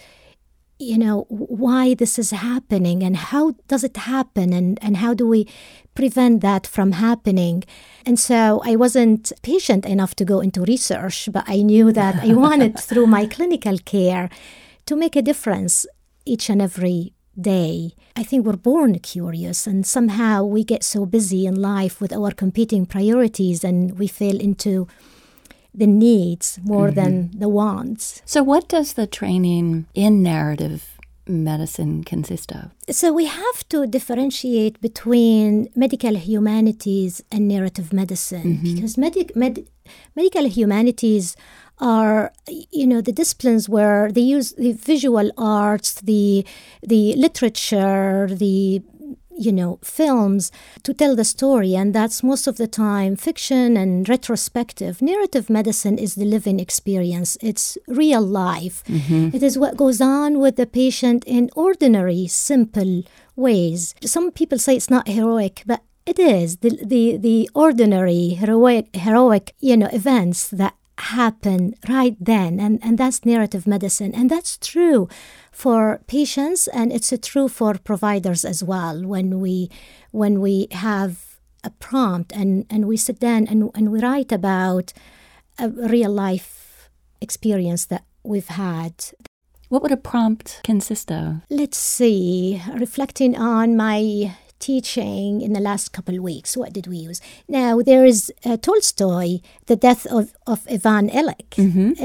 you 0.81 0.97
know 0.97 1.25
why 1.29 1.93
this 1.93 2.17
is 2.17 2.31
happening 2.31 3.03
and 3.03 3.15
how 3.15 3.53
does 3.67 3.83
it 3.83 3.95
happen 3.95 4.51
and, 4.51 4.79
and 4.81 4.97
how 4.97 5.13
do 5.13 5.27
we 5.27 5.47
prevent 5.93 6.41
that 6.41 6.65
from 6.65 6.93
happening? 6.93 7.63
And 8.05 8.19
so 8.19 8.61
i 8.65 8.75
wasn't 8.75 9.31
patient 9.43 9.85
enough 9.85 10.15
to 10.15 10.25
go 10.25 10.39
into 10.39 10.61
research 10.63 11.29
but 11.31 11.43
i 11.47 11.61
knew 11.61 11.91
that 11.99 12.15
i 12.23 12.33
wanted 12.33 12.79
through 12.79 13.05
my 13.05 13.27
clinical 13.27 13.77
care 13.77 14.27
to 14.87 14.95
make 14.95 15.15
a 15.15 15.21
difference 15.21 15.85
each 16.25 16.49
and 16.49 16.61
every 16.61 17.13
day. 17.39 17.93
I 18.15 18.23
think 18.23 18.45
we're 18.45 18.57
born 18.57 18.99
curious 18.99 19.67
and 19.67 19.85
somehow 19.85 20.43
we 20.43 20.63
get 20.63 20.83
so 20.83 21.05
busy 21.05 21.45
in 21.45 21.61
life 21.61 22.01
with 22.01 22.13
our 22.13 22.31
competing 22.31 22.85
priorities 22.85 23.63
and 23.63 23.97
we 23.97 24.07
fall 24.07 24.37
into 24.37 24.87
the 25.73 25.87
needs 25.87 26.59
more 26.63 26.87
mm-hmm. 26.87 26.95
than 26.95 27.31
the 27.39 27.49
wants. 27.49 28.21
So, 28.25 28.43
what 28.43 28.67
does 28.67 28.93
the 28.93 29.07
training 29.07 29.85
in 29.93 30.21
narrative 30.21 30.99
medicine 31.27 32.03
consist 32.03 32.51
of? 32.51 32.71
So 32.89 33.13
we 33.13 33.25
have 33.25 33.67
to 33.69 33.87
differentiate 33.87 34.81
between 34.81 35.69
medical 35.75 36.15
humanities 36.15 37.23
and 37.31 37.47
narrative 37.47 37.93
medicine 37.93 38.57
mm-hmm. 38.57 38.75
because 38.75 38.97
medic 38.97 39.35
med- 39.35 39.67
medical 40.15 40.47
humanities 40.47 41.35
are 41.81 42.31
you 42.71 42.87
know 42.87 43.01
the 43.01 43.11
disciplines 43.11 43.67
where 43.67 44.11
they 44.11 44.21
use 44.21 44.53
the 44.53 44.73
visual 44.73 45.31
arts 45.37 45.99
the 46.01 46.45
the 46.81 47.15
literature 47.15 48.27
the 48.31 48.81
you 49.37 49.51
know 49.51 49.79
films 49.83 50.51
to 50.83 50.93
tell 50.93 51.15
the 51.15 51.23
story. 51.23 51.75
And 51.75 51.93
that's 51.93 52.23
most 52.23 52.47
of 52.47 52.57
the 52.57 52.67
time 52.67 53.15
fiction 53.15 53.75
and 53.75 54.07
retrospective. 54.07 55.01
Narrative 55.01 55.49
medicine 55.49 55.97
is 55.97 56.15
the 56.15 56.25
living 56.25 56.59
experience. 56.59 57.37
It's 57.41 57.77
real 57.87 58.21
life. 58.21 58.83
Mm-hmm. 58.85 59.35
It 59.35 59.43
is 59.43 59.57
what 59.57 59.77
goes 59.77 60.01
on 60.01 60.39
with 60.39 60.55
the 60.55 60.67
patient 60.67 61.23
in 61.25 61.49
ordinary 61.55 62.27
simple 62.27 63.03
ways. 63.35 63.95
Some 64.03 64.31
people 64.31 64.59
say 64.59 64.75
it's 64.75 64.89
not 64.89 65.07
heroic 65.07 65.63
but 65.65 65.81
it 66.05 66.19
is. 66.19 66.57
The 66.57 66.79
the, 66.83 67.17
the 67.17 67.49
ordinary 67.53 68.29
heroic 68.29 68.95
heroic 68.95 69.55
you 69.59 69.77
know 69.77 69.89
events 69.91 70.49
that 70.49 70.75
happen 71.01 71.75
right 71.89 72.15
then 72.19 72.59
and, 72.59 72.79
and 72.83 72.97
that's 72.97 73.25
narrative 73.25 73.65
medicine. 73.67 74.13
And 74.13 74.29
that's 74.29 74.57
true 74.57 75.07
for 75.51 76.01
patients 76.07 76.67
and 76.67 76.91
it's 76.91 77.13
true 77.21 77.47
for 77.47 77.75
providers 77.75 78.45
as 78.45 78.63
well. 78.63 79.03
When 79.05 79.39
we 79.39 79.69
when 80.11 80.39
we 80.41 80.67
have 80.71 81.39
a 81.63 81.69
prompt 81.69 82.31
and, 82.31 82.65
and 82.69 82.87
we 82.87 82.97
sit 82.97 83.19
down 83.19 83.47
and, 83.47 83.69
and 83.75 83.91
we 83.91 84.01
write 84.01 84.31
about 84.31 84.93
a 85.59 85.69
real 85.69 86.11
life 86.11 86.89
experience 87.21 87.85
that 87.85 88.03
we've 88.23 88.47
had. 88.47 88.93
What 89.69 89.81
would 89.83 89.91
a 89.91 89.97
prompt 89.97 90.61
consist 90.63 91.11
of? 91.11 91.41
let's 91.49 91.77
see 91.77 92.61
reflecting 92.73 93.37
on 93.37 93.77
my 93.77 94.35
teaching 94.61 95.41
in 95.41 95.51
the 95.53 95.59
last 95.69 95.85
couple 95.95 96.15
of 96.15 96.23
weeks. 96.23 96.55
What 96.55 96.71
did 96.77 96.85
we 96.87 96.97
use? 97.09 97.19
Now 97.47 97.81
there 97.81 98.05
is 98.05 98.19
uh, 98.45 98.57
tolstoy 98.57 99.39
the 99.65 99.75
death 99.87 100.05
of, 100.17 100.25
of 100.47 100.59
ivan 100.77 101.09
ilyich 101.09 101.53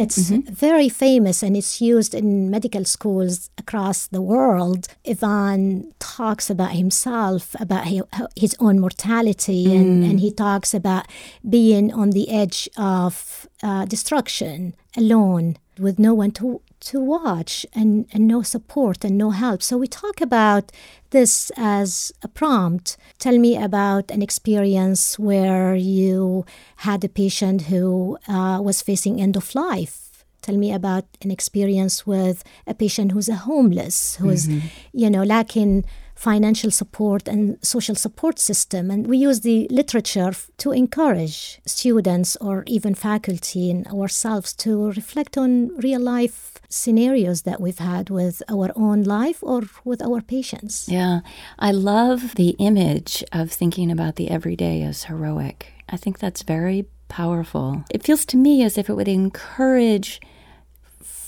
it's 0.02 0.18
very 0.66 0.88
famous 0.88 1.42
and 1.42 1.56
it's 1.56 1.80
used 1.80 2.12
in 2.20 2.50
medical 2.56 2.84
schools 2.84 3.50
across 3.58 3.98
the 4.08 4.22
world. 4.32 4.88
Ivan 5.12 5.92
talks 5.98 6.46
about 6.50 6.72
himself 6.82 7.42
about 7.60 7.84
hi- 7.92 8.28
his 8.44 8.54
own 8.64 8.76
mortality 8.80 9.62
and, 9.76 10.04
and 10.08 10.20
he 10.20 10.30
talks 10.46 10.70
about 10.74 11.04
being 11.48 11.92
on 11.92 12.08
the 12.10 12.26
edge 12.42 12.60
of 12.76 13.46
uh, 13.62 13.84
destruction 13.94 14.74
alone 14.96 15.56
with 15.78 15.98
no 15.98 16.12
one 16.14 16.30
to 16.32 16.60
to 16.86 17.00
watch 17.00 17.66
and, 17.74 18.06
and 18.12 18.26
no 18.28 18.42
support 18.42 19.04
and 19.04 19.18
no 19.18 19.30
help. 19.30 19.62
So 19.62 19.76
we 19.76 19.88
talk 19.88 20.20
about 20.20 20.70
this 21.10 21.50
as 21.56 22.12
a 22.22 22.28
prompt. 22.28 22.96
Tell 23.18 23.38
me 23.38 23.56
about 23.56 24.10
an 24.10 24.22
experience 24.22 25.18
where 25.18 25.74
you 25.74 26.46
had 26.76 27.02
a 27.02 27.08
patient 27.08 27.62
who 27.62 28.18
uh, 28.28 28.60
was 28.62 28.82
facing 28.82 29.20
end 29.20 29.36
of 29.36 29.54
life. 29.54 30.24
Tell 30.42 30.56
me 30.56 30.72
about 30.72 31.06
an 31.22 31.32
experience 31.32 32.06
with 32.06 32.44
a 32.68 32.74
patient 32.74 33.10
who's 33.10 33.28
a 33.28 33.34
homeless, 33.34 34.14
who's 34.16 34.46
you 34.92 35.10
know 35.10 35.24
lacking 35.24 35.84
financial 36.16 36.70
support 36.70 37.28
and 37.28 37.58
social 37.62 37.94
support 37.94 38.38
system. 38.38 38.90
And 38.90 39.06
we 39.06 39.18
use 39.18 39.40
the 39.40 39.68
literature 39.70 40.32
to 40.58 40.72
encourage 40.72 41.60
students 41.66 42.36
or 42.36 42.64
even 42.66 42.94
faculty 42.94 43.70
and 43.70 43.86
ourselves 43.88 44.52
to 44.54 44.90
reflect 44.92 45.36
on 45.36 45.76
real 45.76 46.00
life 46.00 46.54
scenarios 46.68 47.42
that 47.42 47.60
we've 47.60 47.78
had 47.78 48.10
with 48.10 48.42
our 48.48 48.70
own 48.74 49.02
life 49.04 49.38
or 49.42 49.62
with 49.84 50.02
our 50.02 50.20
patients. 50.20 50.88
Yeah. 50.88 51.20
I 51.58 51.70
love 51.70 52.34
the 52.34 52.56
image 52.58 53.22
of 53.30 53.52
thinking 53.52 53.90
about 53.90 54.16
the 54.16 54.30
everyday 54.30 54.82
as 54.82 55.04
heroic. 55.04 55.72
I 55.88 55.96
think 55.96 56.18
that's 56.18 56.42
very 56.42 56.86
powerful. 57.08 57.84
It 57.90 58.02
feels 58.02 58.24
to 58.26 58.36
me 58.36 58.64
as 58.64 58.76
if 58.78 58.88
it 58.88 58.94
would 58.94 59.06
encourage 59.06 60.20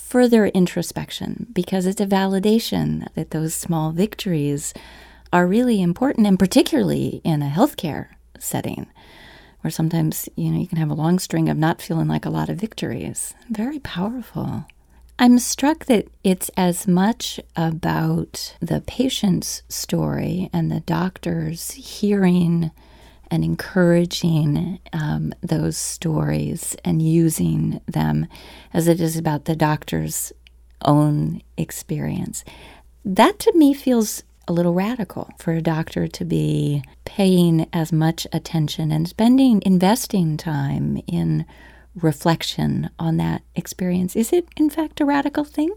further 0.09 0.47
introspection 0.47 1.45
because 1.53 1.85
it's 1.85 2.01
a 2.01 2.05
validation 2.07 3.05
that 3.13 3.29
those 3.29 3.53
small 3.53 3.91
victories 3.91 4.73
are 5.31 5.45
really 5.45 5.83
important 5.83 6.25
and 6.25 6.39
particularly 6.39 7.21
in 7.23 7.43
a 7.43 7.49
healthcare 7.49 8.07
setting 8.39 8.87
where 9.61 9.69
sometimes 9.69 10.27
you 10.35 10.49
know 10.49 10.59
you 10.59 10.65
can 10.65 10.79
have 10.79 10.89
a 10.89 10.95
long 10.95 11.19
string 11.19 11.47
of 11.47 11.57
not 11.57 11.79
feeling 11.79 12.07
like 12.07 12.25
a 12.25 12.31
lot 12.31 12.49
of 12.49 12.57
victories. 12.57 13.35
Very 13.51 13.77
powerful. 13.77 14.65
I'm 15.19 15.37
struck 15.37 15.85
that 15.85 16.07
it's 16.23 16.49
as 16.57 16.87
much 16.87 17.39
about 17.55 18.55
the 18.61 18.81
patient's 18.81 19.61
story 19.69 20.49
and 20.51 20.71
the 20.71 20.79
doctor's 20.79 21.71
hearing 21.71 22.71
and 23.31 23.43
encouraging 23.43 24.79
um, 24.93 25.33
those 25.41 25.77
stories 25.77 26.75
and 26.83 27.01
using 27.01 27.81
them 27.87 28.27
as 28.73 28.87
it 28.87 28.99
is 28.99 29.17
about 29.17 29.45
the 29.45 29.55
doctor's 29.55 30.31
own 30.83 31.41
experience. 31.57 32.43
That 33.05 33.39
to 33.39 33.53
me 33.55 33.73
feels 33.73 34.23
a 34.47 34.53
little 34.53 34.73
radical 34.73 35.29
for 35.37 35.53
a 35.53 35.61
doctor 35.61 36.07
to 36.07 36.25
be 36.25 36.83
paying 37.05 37.67
as 37.71 37.91
much 37.91 38.25
attention 38.33 38.91
and 38.91 39.07
spending, 39.07 39.61
investing 39.65 40.37
time 40.37 41.01
in 41.05 41.45
reflection 41.95 42.89
on 42.97 43.17
that 43.17 43.43
experience. 43.55 44.15
Is 44.15 44.33
it, 44.33 44.47
in 44.57 44.69
fact, 44.69 45.01
a 45.01 45.05
radical 45.05 45.43
thing? 45.43 45.69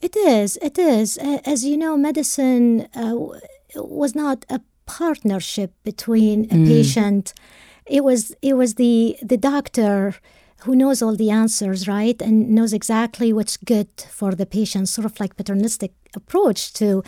It 0.00 0.16
is. 0.16 0.58
It 0.62 0.78
is. 0.78 1.18
As 1.18 1.64
you 1.64 1.76
know, 1.76 1.96
medicine 1.96 2.88
uh, 2.94 3.14
was 3.74 4.14
not 4.14 4.44
a 4.48 4.60
partnership 4.86 5.72
between 5.84 6.44
a 6.44 6.54
mm. 6.54 6.66
patient. 6.66 7.34
It 7.86 8.04
was 8.04 8.34
it 8.42 8.54
was 8.54 8.74
the 8.74 9.16
the 9.22 9.36
doctor 9.36 10.14
who 10.64 10.74
knows 10.74 11.02
all 11.02 11.14
the 11.14 11.30
answers, 11.30 11.86
right, 11.86 12.20
and 12.22 12.48
knows 12.50 12.72
exactly 12.72 13.32
what's 13.32 13.58
good 13.58 13.88
for 14.10 14.34
the 14.34 14.46
patient, 14.46 14.88
sort 14.88 15.04
of 15.04 15.20
like 15.20 15.36
paternalistic 15.36 15.92
approach 16.14 16.72
to 16.74 17.02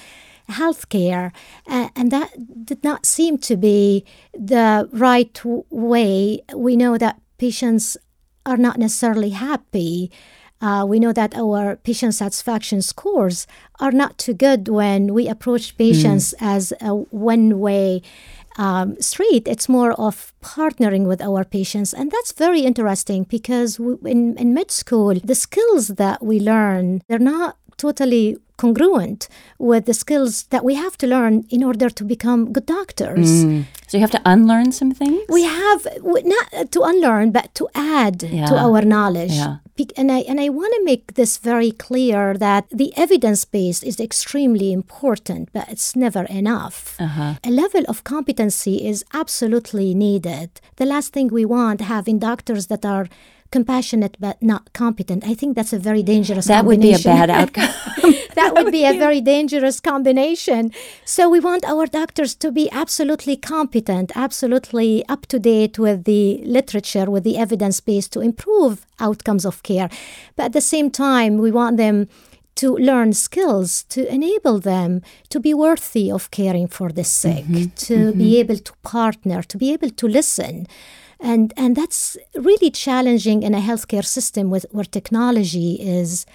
healthcare, 0.51 1.33
uh, 1.67 1.89
and 1.97 2.13
that 2.13 2.31
did 2.65 2.85
not 2.85 3.07
seem 3.07 3.39
to 3.39 3.57
be 3.57 4.05
the 4.33 4.89
right 4.93 5.33
w- 5.35 5.65
way. 5.71 6.41
We 6.55 6.77
know 6.77 6.99
that 6.99 7.21
patients 7.39 7.97
are 8.45 8.57
not 8.57 8.79
necessarily 8.79 9.31
happy 9.31 10.11
uh, 10.61 10.85
we 10.89 10.99
know 10.99 11.13
that 11.13 11.37
our 11.37 11.77
patient 11.77 12.15
satisfaction 12.15 12.81
scores 12.83 13.47
are 13.79 13.93
not 13.93 14.17
too 14.19 14.35
good 14.35 14.69
when 14.69 15.13
we 15.13 15.29
approach 15.29 15.77
patients 15.77 16.35
mm. 16.39 16.47
as 16.47 16.73
a 16.81 16.95
one 16.95 17.61
way 17.61 18.03
um, 18.59 19.01
street. 19.01 19.47
It's 19.47 19.69
more 19.69 19.93
of 19.93 20.33
partnering 20.43 21.07
with 21.07 21.21
our 21.21 21.45
patients. 21.45 21.93
And 21.93 22.11
that's 22.11 22.33
very 22.33 22.61
interesting 22.61 23.25
because 23.25 23.79
we, 23.79 23.97
in, 24.11 24.37
in 24.39 24.55
med 24.55 24.71
school, 24.71 25.15
the 25.15 25.35
skills 25.35 25.89
that 25.89 26.25
we 26.25 26.41
learn, 26.41 27.03
they're 27.09 27.19
not 27.19 27.57
totally 27.77 28.39
congruent 28.57 29.29
with 29.59 29.87
the 29.87 29.95
skills 29.95 30.45
that 30.45 30.65
we 30.65 30.75
have 30.75 30.97
to 30.99 31.07
learn 31.07 31.45
in 31.51 31.63
order 31.63 31.91
to 31.91 32.05
become 32.05 32.53
good 32.53 32.67
doctors. 32.67 33.45
Mm. 33.45 33.65
So 33.87 33.97
you 33.97 34.01
have 34.01 34.11
to 34.13 34.23
unlearn 34.25 34.73
some 34.73 34.93
things? 34.93 35.23
We 35.29 35.45
have 35.45 35.87
not 36.03 36.73
to 36.73 36.83
unlearn, 36.83 37.31
but 37.31 37.55
to 37.55 37.69
add 37.75 38.23
yeah. 38.23 38.47
to 38.47 38.57
our 38.57 38.83
knowledge. 38.83 39.33
Yeah. 39.33 39.57
And 39.97 40.11
I 40.11 40.21
and 40.21 40.41
I 40.41 40.49
want 40.49 40.73
to 40.75 40.83
make 40.85 41.15
this 41.15 41.37
very 41.37 41.71
clear 41.71 42.35
that 42.39 42.65
the 42.71 42.93
evidence 42.97 43.45
base 43.45 43.83
is 43.83 44.01
extremely 44.01 44.73
important, 44.73 45.51
but 45.53 45.69
it's 45.69 45.95
never 45.95 46.25
enough. 46.25 46.97
Uh-huh. 46.99 47.35
A 47.45 47.51
level 47.51 47.85
of 47.87 48.03
competency 48.03 48.87
is 48.87 49.05
absolutely 49.13 49.95
needed. 49.95 50.49
The 50.77 50.87
last 50.87 51.13
thing 51.13 51.29
we 51.29 51.45
want 51.45 51.83
having 51.83 52.19
doctors 52.19 52.67
that 52.69 52.87
are 52.87 53.07
compassionate 53.51 54.17
but 54.19 54.43
not 54.43 54.73
competent. 54.73 55.25
I 55.27 55.35
think 55.35 55.57
that's 55.57 55.73
a 55.73 55.79
very 55.79 56.03
dangerous 56.03 56.47
that 56.47 56.65
would 56.65 56.81
be 56.81 56.95
a 56.95 56.99
bad 56.99 57.31
outcome. 57.41 57.71
That 58.37 58.55
would 58.55 58.71
be 58.73 58.85
a 58.85 58.97
very 58.97 59.21
dangerous 59.21 59.81
combination. 59.81 60.71
So 61.05 61.29
we 61.29 61.41
want 61.41 61.65
our 61.65 61.87
doctors 61.87 62.35
to 62.37 62.53
be 62.53 62.71
absolutely 62.71 63.37
competent, 63.37 64.13
absolutely 64.15 65.05
up 65.09 65.27
to 65.27 65.39
date 65.39 65.79
with 65.79 66.05
the 66.05 66.41
literature, 66.45 67.11
with 67.11 67.25
the 67.25 67.37
evidence 67.37 67.81
base 67.81 68.09
to 68.09 68.21
improve 68.21 68.87
outcomes 69.01 69.45
of 69.45 69.63
care. 69.63 69.91
But 70.37 70.45
at 70.45 70.53
the 70.53 70.61
same 70.61 70.91
time, 70.91 71.39
we 71.39 71.51
want 71.51 71.77
them 71.77 72.09
to 72.57 72.77
learn 72.77 73.13
skills 73.13 73.85
to 73.85 74.01
enable 74.13 74.59
them 74.59 75.03
to 75.29 75.39
be 75.39 75.53
worthy 75.53 76.11
of 76.11 76.31
caring 76.31 76.69
for 76.69 76.91
the 76.91 77.05
sick, 77.05 77.45
mm-hmm. 77.45 77.75
to 77.89 77.97
mm-hmm. 77.97 78.19
be 78.19 78.39
able 78.41 78.57
to 78.57 78.73
partner, 78.83 79.43
to 79.43 79.59
be 79.59 79.73
able 79.73 79.91
to 79.91 80.09
listen 80.09 80.67
and 81.21 81.53
and 81.57 81.77
that's 81.77 82.17
really 82.35 82.71
challenging 82.71 83.43
in 83.43 83.55
a 83.55 83.61
healthcare 83.61 84.05
system 84.05 84.51
with 84.51 84.67
where 84.71 84.85
technology 84.85 85.75
is 85.81 86.27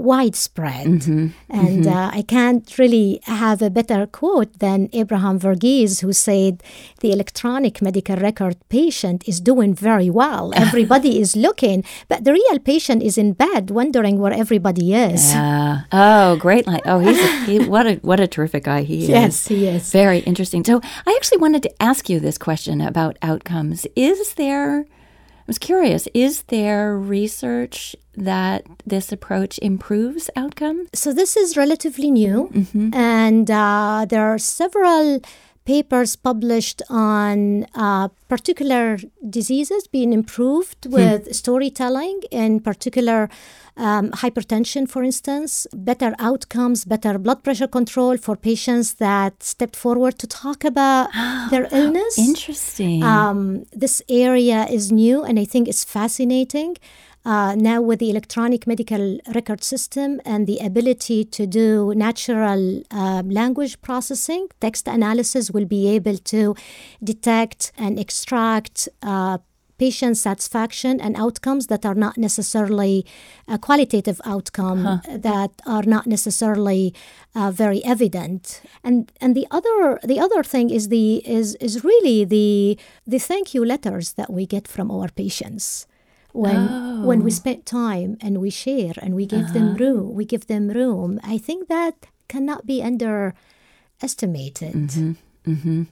widespread. 0.00 0.86
Mm-hmm. 0.86 1.26
And 1.48 1.84
mm-hmm. 1.84 1.90
Uh, 1.90 2.10
I 2.12 2.22
can't 2.22 2.78
really 2.78 3.20
have 3.24 3.60
a 3.62 3.70
better 3.70 4.06
quote 4.06 4.58
than 4.58 4.88
Abraham 4.92 5.38
Verghese, 5.38 6.00
who 6.00 6.12
said, 6.12 6.62
The 7.00 7.12
electronic 7.12 7.82
medical 7.82 8.16
record 8.16 8.56
patient 8.68 9.28
is 9.28 9.40
doing 9.40 9.74
very 9.74 10.10
well. 10.10 10.52
Everybody 10.56 11.20
is 11.20 11.36
looking, 11.36 11.84
but 12.08 12.24
the 12.24 12.32
real 12.32 12.58
patient 12.58 13.02
is 13.02 13.18
in 13.18 13.32
bed 13.32 13.70
wondering 13.70 14.18
where 14.18 14.32
everybody 14.32 14.94
is. 14.94 15.32
Yeah. 15.32 15.82
Oh, 15.92 16.36
great 16.36 16.66
line. 16.66 16.80
Oh, 16.84 16.98
he's 16.98 17.20
a, 17.20 17.44
he, 17.44 17.58
what, 17.68 17.86
a, 17.86 17.94
what 17.96 18.20
a 18.20 18.26
terrific 18.26 18.64
guy 18.64 18.82
he 18.82 19.02
is. 19.04 19.08
Yes, 19.08 19.46
he 19.48 19.66
is. 19.66 19.90
Very 19.92 20.20
interesting. 20.20 20.64
So 20.64 20.80
I 21.06 21.14
actually 21.16 21.38
wanted 21.38 21.62
to 21.64 21.82
ask 21.82 22.08
you 22.08 22.20
this 22.20 22.38
question 22.38 22.80
about 22.80 23.18
outcomes. 23.22 23.86
Is 23.96 24.34
there 24.34 24.86
I 25.40 25.50
was 25.50 25.58
curious 25.58 26.06
is 26.14 26.42
there 26.42 26.96
research 26.96 27.96
that 28.20 28.64
this 28.86 29.12
approach 29.12 29.58
improves 29.62 30.30
outcome? 30.36 30.86
So, 30.94 31.12
this 31.12 31.36
is 31.36 31.56
relatively 31.56 32.10
new, 32.10 32.50
mm-hmm. 32.52 32.94
and 32.94 33.50
uh, 33.50 34.06
there 34.08 34.24
are 34.24 34.38
several 34.38 35.20
papers 35.64 36.16
published 36.16 36.82
on 36.88 37.64
uh, 37.74 38.08
particular 38.28 38.98
diseases 39.28 39.86
being 39.86 40.12
improved 40.12 40.84
hmm. 40.84 40.92
with 40.92 41.26
hmm. 41.26 41.32
storytelling, 41.32 42.22
in 42.30 42.60
particular 42.60 43.28
um, 43.76 44.10
hypertension, 44.10 44.88
for 44.88 45.02
instance, 45.02 45.66
better 45.72 46.14
outcomes, 46.18 46.84
better 46.84 47.18
blood 47.18 47.42
pressure 47.44 47.66
control 47.68 48.16
for 48.16 48.36
patients 48.36 48.94
that 48.94 49.42
stepped 49.42 49.76
forward 49.76 50.18
to 50.18 50.26
talk 50.26 50.64
about 50.64 51.08
their 51.50 51.68
illness. 51.70 52.18
Interesting. 52.18 53.02
Um, 53.02 53.64
this 53.72 54.02
area 54.08 54.66
is 54.66 54.90
new 54.90 55.22
and 55.22 55.38
I 55.38 55.44
think 55.44 55.68
it's 55.68 55.84
fascinating. 55.84 56.76
Uh, 57.24 57.54
now, 57.54 57.82
with 57.82 57.98
the 57.98 58.08
electronic 58.08 58.66
medical 58.66 59.18
record 59.34 59.62
system 59.62 60.20
and 60.24 60.46
the 60.46 60.58
ability 60.58 61.22
to 61.24 61.46
do 61.46 61.92
natural 61.94 62.82
uh, 62.90 63.22
language 63.26 63.80
processing, 63.82 64.48
text 64.60 64.88
analysis 64.88 65.50
will 65.50 65.66
be 65.66 65.86
able 65.88 66.16
to 66.16 66.54
detect 67.04 67.72
and 67.76 67.98
extract 67.98 68.88
uh, 69.02 69.36
patient 69.80 70.16
satisfaction 70.16 71.00
and 71.00 71.16
outcomes 71.16 71.66
that 71.68 71.86
are 71.86 71.94
not 71.94 72.18
necessarily 72.18 73.04
a 73.48 73.58
qualitative 73.58 74.20
outcome 74.24 74.84
huh. 74.84 74.98
that 75.28 75.50
are 75.66 75.86
not 75.94 76.06
necessarily 76.06 76.94
uh, 77.34 77.50
very 77.50 77.80
evident 77.94 78.60
and 78.84 79.10
and 79.22 79.34
the 79.34 79.46
other 79.50 79.98
the 80.12 80.20
other 80.20 80.42
thing 80.52 80.68
is 80.68 80.88
the 80.88 81.06
is 81.38 81.54
is 81.66 81.82
really 81.90 82.18
the 82.36 82.78
the 83.06 83.18
thank 83.18 83.54
you 83.54 83.64
letters 83.64 84.06
that 84.18 84.30
we 84.36 84.44
get 84.44 84.68
from 84.68 84.90
our 84.90 85.08
patients 85.22 85.86
when 86.32 86.68
oh. 86.70 87.02
when 87.06 87.22
we 87.22 87.30
spend 87.30 87.66
time 87.66 88.16
and 88.20 88.40
we 88.40 88.50
share 88.50 88.94
and 89.02 89.14
we 89.14 89.26
give 89.26 89.44
uh-huh. 89.44 89.52
them 89.52 89.74
room 89.76 90.14
we 90.14 90.24
give 90.24 90.46
them 90.46 90.68
room 90.68 91.20
i 91.24 91.36
think 91.38 91.68
that 91.68 92.06
cannot 92.28 92.66
be 92.66 92.82
underestimated 92.82 94.74
mm-hmm. 94.74 95.12
Mm-hmm. 95.46 95.82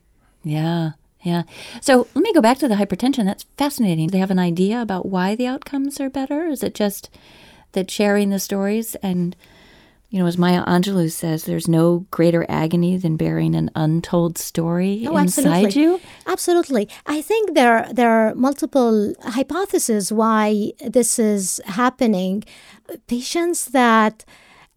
yeah 0.44 0.92
yeah. 1.22 1.42
So 1.80 2.06
let 2.14 2.22
me 2.22 2.32
go 2.32 2.40
back 2.40 2.58
to 2.58 2.68
the 2.68 2.76
hypertension. 2.76 3.24
That's 3.24 3.44
fascinating. 3.56 4.06
Do 4.06 4.12
they 4.12 4.18
have 4.18 4.30
an 4.30 4.38
idea 4.38 4.80
about 4.80 5.06
why 5.06 5.34
the 5.34 5.46
outcomes 5.46 6.00
are 6.00 6.08
better? 6.08 6.46
Is 6.46 6.62
it 6.62 6.74
just 6.74 7.10
that 7.72 7.90
sharing 7.90 8.30
the 8.30 8.38
stories 8.38 8.94
and 8.96 9.34
you 10.10 10.18
know, 10.18 10.26
as 10.26 10.38
Maya 10.38 10.64
Angelou 10.64 11.10
says, 11.10 11.44
there's 11.44 11.68
no 11.68 12.06
greater 12.10 12.46
agony 12.48 12.96
than 12.96 13.16
bearing 13.16 13.54
an 13.54 13.70
untold 13.74 14.38
story 14.38 15.06
oh, 15.06 15.16
inside 15.18 15.66
absolutely. 15.66 15.82
you. 15.82 16.00
Absolutely. 16.26 16.88
I 17.06 17.20
think 17.20 17.54
there 17.54 17.86
there 17.92 18.10
are 18.10 18.34
multiple 18.34 19.14
hypotheses 19.22 20.10
why 20.10 20.72
this 20.80 21.18
is 21.18 21.60
happening. 21.66 22.44
Patients 23.06 23.66
that 23.66 24.24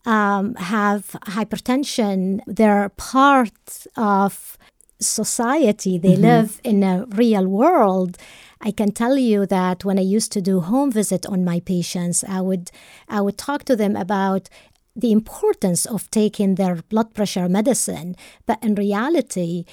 um, 0.06 0.56
have 0.56 1.16
hypertension. 1.26 2.42
They're 2.46 2.90
part 2.90 3.88
of 3.96 4.58
society. 5.00 5.98
They 5.98 6.14
mm-hmm. 6.14 6.24
live 6.24 6.62
in 6.64 6.84
a 6.84 7.06
real 7.08 7.48
world. 7.48 8.18
I 8.64 8.72
can 8.72 8.92
tell 8.92 9.18
you 9.18 9.46
that 9.48 9.84
when 9.84 9.98
I 9.98 10.04
used 10.04 10.32
to 10.34 10.42
do 10.42 10.60
home 10.60 10.92
visit 10.92 11.26
on 11.26 11.44
my 11.44 11.60
patients, 11.62 12.24
I 12.24 12.42
would 12.42 12.70
I 13.10 13.22
would 13.22 13.38
talk 13.38 13.64
to 13.66 13.76
them 13.76 13.96
about 13.96 14.50
the 14.96 15.12
importance 15.12 15.86
of 15.86 16.10
taking 16.12 16.56
their 16.56 16.76
blood 16.90 17.14
pressure 17.14 17.48
medicine, 17.48 18.16
but 18.46 18.64
in 18.64 18.76
reality, 18.76 19.66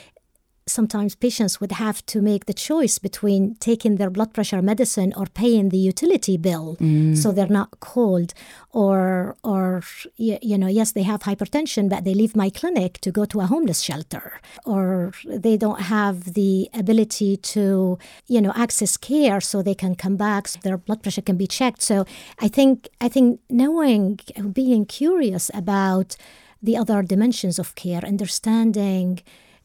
sometimes 0.69 1.15
patients 1.15 1.61
would 1.61 1.73
have 1.73 2.05
to 2.07 2.21
make 2.21 2.47
the 2.47 2.55
choice 2.55 2.99
between 2.99 3.57
taking 3.57 3.97
their 3.97 4.11
blood 4.11 4.33
pressure 4.35 4.63
medicine 4.63 5.13
or 5.17 5.27
paying 5.27 5.69
the 5.71 5.79
utility 5.79 6.37
bill. 6.37 6.77
Mm. 6.81 7.17
so 7.17 7.33
they're 7.33 7.57
not 7.61 7.81
cold 7.81 8.35
or 8.73 9.37
or 9.43 9.83
you 10.17 10.59
know 10.61 10.67
yes 10.79 10.93
they 10.93 11.03
have 11.03 11.21
hypertension 11.21 11.89
but 11.89 12.05
they 12.05 12.15
leave 12.15 12.35
my 12.37 12.51
clinic 12.51 12.93
to 13.01 13.11
go 13.11 13.25
to 13.25 13.41
a 13.41 13.47
homeless 13.47 13.81
shelter. 13.81 14.41
Or 14.65 15.13
they 15.25 15.57
don't 15.57 15.83
have 15.83 16.35
the 16.35 16.69
ability 16.75 17.37
to 17.55 17.99
you 18.27 18.41
know 18.41 18.53
access 18.65 18.97
care 18.97 19.41
so 19.41 19.63
they 19.63 19.75
can 19.75 19.95
come 19.95 20.17
back 20.17 20.49
so 20.49 20.59
their 20.63 20.79
blood 20.79 21.03
pressure 21.03 21.23
can 21.23 21.37
be 21.37 21.47
checked. 21.47 21.83
So 21.83 22.05
i 22.41 22.49
think 22.49 22.89
i 23.01 23.09
think 23.09 23.41
knowing 23.51 24.21
being 24.53 24.85
curious 24.87 25.51
about 25.63 26.17
the 26.63 26.77
other 26.77 27.03
dimensions 27.03 27.59
of 27.59 27.75
care 27.75 28.05
understanding 28.05 29.21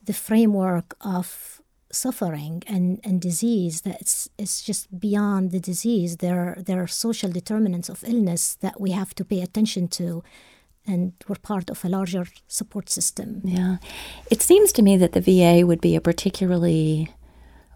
the 0.05 0.13
framework 0.13 0.95
of 1.01 1.61
suffering 1.91 2.63
and, 2.65 2.99
and 3.03 3.21
disease 3.21 3.81
that 3.81 4.01
it's, 4.01 4.29
it's 4.37 4.61
just 4.61 4.99
beyond 4.99 5.51
the 5.51 5.59
disease. 5.59 6.17
There 6.17 6.57
there 6.65 6.81
are 6.81 6.87
social 6.87 7.29
determinants 7.29 7.89
of 7.89 8.03
illness 8.03 8.55
that 8.55 8.81
we 8.81 8.91
have 8.91 9.13
to 9.15 9.25
pay 9.25 9.41
attention 9.41 9.87
to 9.89 10.23
and 10.85 11.13
we're 11.27 11.35
part 11.35 11.69
of 11.69 11.85
a 11.85 11.89
larger 11.89 12.25
support 12.47 12.89
system. 12.89 13.41
Yeah. 13.43 13.77
It 14.29 14.41
seems 14.41 14.71
to 14.73 14.81
me 14.81 14.97
that 14.97 15.13
the 15.13 15.21
VA 15.21 15.65
would 15.65 15.79
be 15.79 15.95
a 15.95 16.01
particularly 16.01 17.13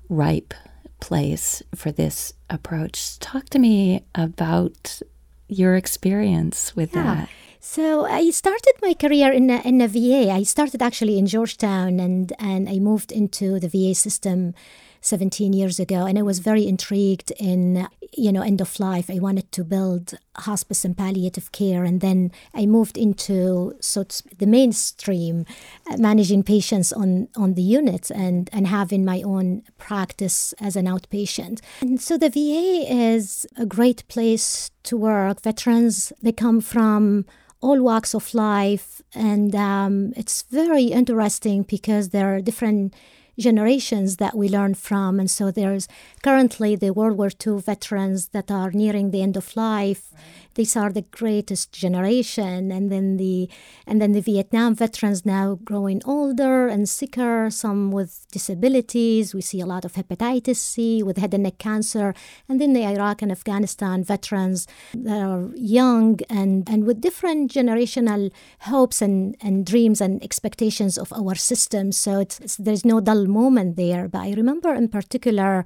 ripe 0.09 0.53
place 0.99 1.63
for 1.75 1.91
this 1.91 2.33
approach. 2.49 3.19
Talk 3.19 3.45
to 3.49 3.59
me 3.59 4.03
about 4.15 5.01
your 5.47 5.75
experience 5.75 6.75
with 6.75 6.93
yeah. 6.93 7.03
that 7.03 7.29
so 7.59 8.05
I 8.05 8.29
started 8.29 8.73
my 8.81 8.93
career 8.93 9.31
in 9.31 9.49
a, 9.49 9.61
in 9.61 9.81
a 9.81 9.87
VA. 9.87 10.31
I 10.31 10.43
started 10.43 10.81
actually 10.81 11.17
in 11.17 11.27
Georgetown, 11.27 11.99
and 11.99 12.33
and 12.39 12.69
I 12.69 12.79
moved 12.79 13.11
into 13.11 13.59
the 13.59 13.69
VA 13.69 13.95
system 13.95 14.53
17 15.01 15.53
years 15.53 15.79
ago 15.79 16.05
and 16.05 16.17
i 16.17 16.21
was 16.21 16.39
very 16.39 16.67
intrigued 16.67 17.31
in 17.39 17.87
you 18.17 18.31
know 18.31 18.41
end 18.41 18.61
of 18.61 18.79
life. 18.79 19.09
I 19.09 19.19
wanted 19.19 19.51
to 19.53 19.63
build 19.63 20.13
hospice 20.35 20.83
and 20.85 20.97
palliative 20.97 21.51
care 21.51 21.83
and 21.83 22.01
then 22.01 22.31
i 22.53 22.65
moved 22.65 22.97
into 22.97 23.75
so 23.79 24.05
the 24.37 24.45
mainstream 24.45 25.45
uh, 25.89 25.97
managing 25.97 26.43
patients 26.43 26.91
on 26.91 27.27
on 27.35 27.53
the 27.53 27.61
unit 27.61 28.11
and 28.11 28.49
and 28.53 28.67
having 28.67 29.05
my 29.05 29.21
own 29.21 29.63
practice 29.77 30.53
as 30.59 30.75
an 30.75 30.85
outpatient. 30.85 31.61
And 31.81 32.01
so 32.01 32.17
the 32.17 32.29
va 32.29 32.85
is 33.11 33.45
a 33.57 33.65
great 33.65 34.07
place 34.07 34.71
to 34.83 34.97
work. 34.97 35.41
Veterans 35.41 36.11
they 36.21 36.31
come 36.31 36.61
from 36.61 37.25
all 37.61 37.81
walks 37.81 38.13
of 38.13 38.33
life 38.33 39.01
and 39.13 39.55
um, 39.55 40.13
it's 40.15 40.43
very 40.43 40.85
interesting 40.85 41.63
because 41.63 42.09
there 42.09 42.35
are 42.35 42.41
different 42.41 42.93
generations 43.39 44.17
that 44.17 44.35
we 44.35 44.49
learn 44.49 44.73
from. 44.73 45.19
And 45.19 45.29
so 45.29 45.51
there's 45.51 45.87
currently 46.23 46.75
the 46.75 46.91
World 46.91 47.17
War 47.17 47.29
II 47.45 47.59
veterans 47.61 48.29
that 48.29 48.51
are 48.51 48.71
nearing 48.71 49.11
the 49.11 49.21
end 49.21 49.37
of 49.37 49.55
life. 49.55 50.09
Right. 50.13 50.21
These 50.57 50.75
are 50.75 50.91
the 50.91 51.05
greatest 51.19 51.71
generation, 51.71 52.71
and 52.71 52.91
then 52.91 53.17
the 53.17 53.47
and 53.85 54.01
then 54.01 54.13
the 54.13 54.21
Vietnam 54.21 54.73
veterans 54.73 55.23
now 55.23 55.59
growing 55.63 56.01
older 56.03 56.67
and 56.67 56.89
sicker, 56.89 57.51
some 57.51 57.91
with 57.91 58.25
disabilities. 58.31 59.35
We 59.35 59.41
see 59.41 59.61
a 59.61 59.67
lot 59.67 59.85
of 59.85 59.93
hepatitis 59.93 60.55
C 60.55 61.03
with 61.03 61.17
head 61.17 61.35
and 61.35 61.43
neck 61.43 61.59
cancer, 61.59 62.15
and 62.49 62.59
then 62.59 62.73
the 62.73 62.85
Iraq 62.85 63.21
and 63.21 63.31
Afghanistan 63.31 64.03
veterans 64.03 64.65
that 64.95 65.21
are 65.21 65.51
young 65.55 66.19
and 66.27 66.67
and 66.67 66.87
with 66.87 67.01
different 67.01 67.51
generational 67.53 68.31
hopes 68.61 68.99
and 68.99 69.37
and 69.39 69.63
dreams 69.63 70.01
and 70.01 70.23
expectations 70.23 70.97
of 70.97 71.13
our 71.13 71.35
system. 71.35 71.91
So 71.91 72.19
it's, 72.19 72.39
it's 72.39 72.55
there's 72.55 72.83
no 72.83 72.99
dull 72.99 73.27
moment 73.27 73.75
there. 73.75 74.07
But 74.07 74.21
I 74.21 74.33
remember 74.33 74.73
in 74.73 74.87
particular 74.87 75.65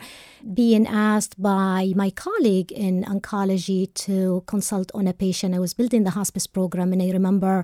being 0.53 0.85
asked 0.85 1.41
by 1.41 1.93
my 1.95 2.09
colleague 2.09 2.73
in 2.73 3.05
oncology 3.05 3.87
to 4.05 4.43
consult 4.47 4.80
on 4.93 5.07
a 5.07 5.13
patient. 5.13 5.53
I 5.53 5.59
was 5.59 5.73
building 5.73 6.03
the 6.03 6.11
hospice 6.11 6.47
program, 6.47 6.93
and 6.93 7.01
I 7.01 7.11
remember 7.11 7.63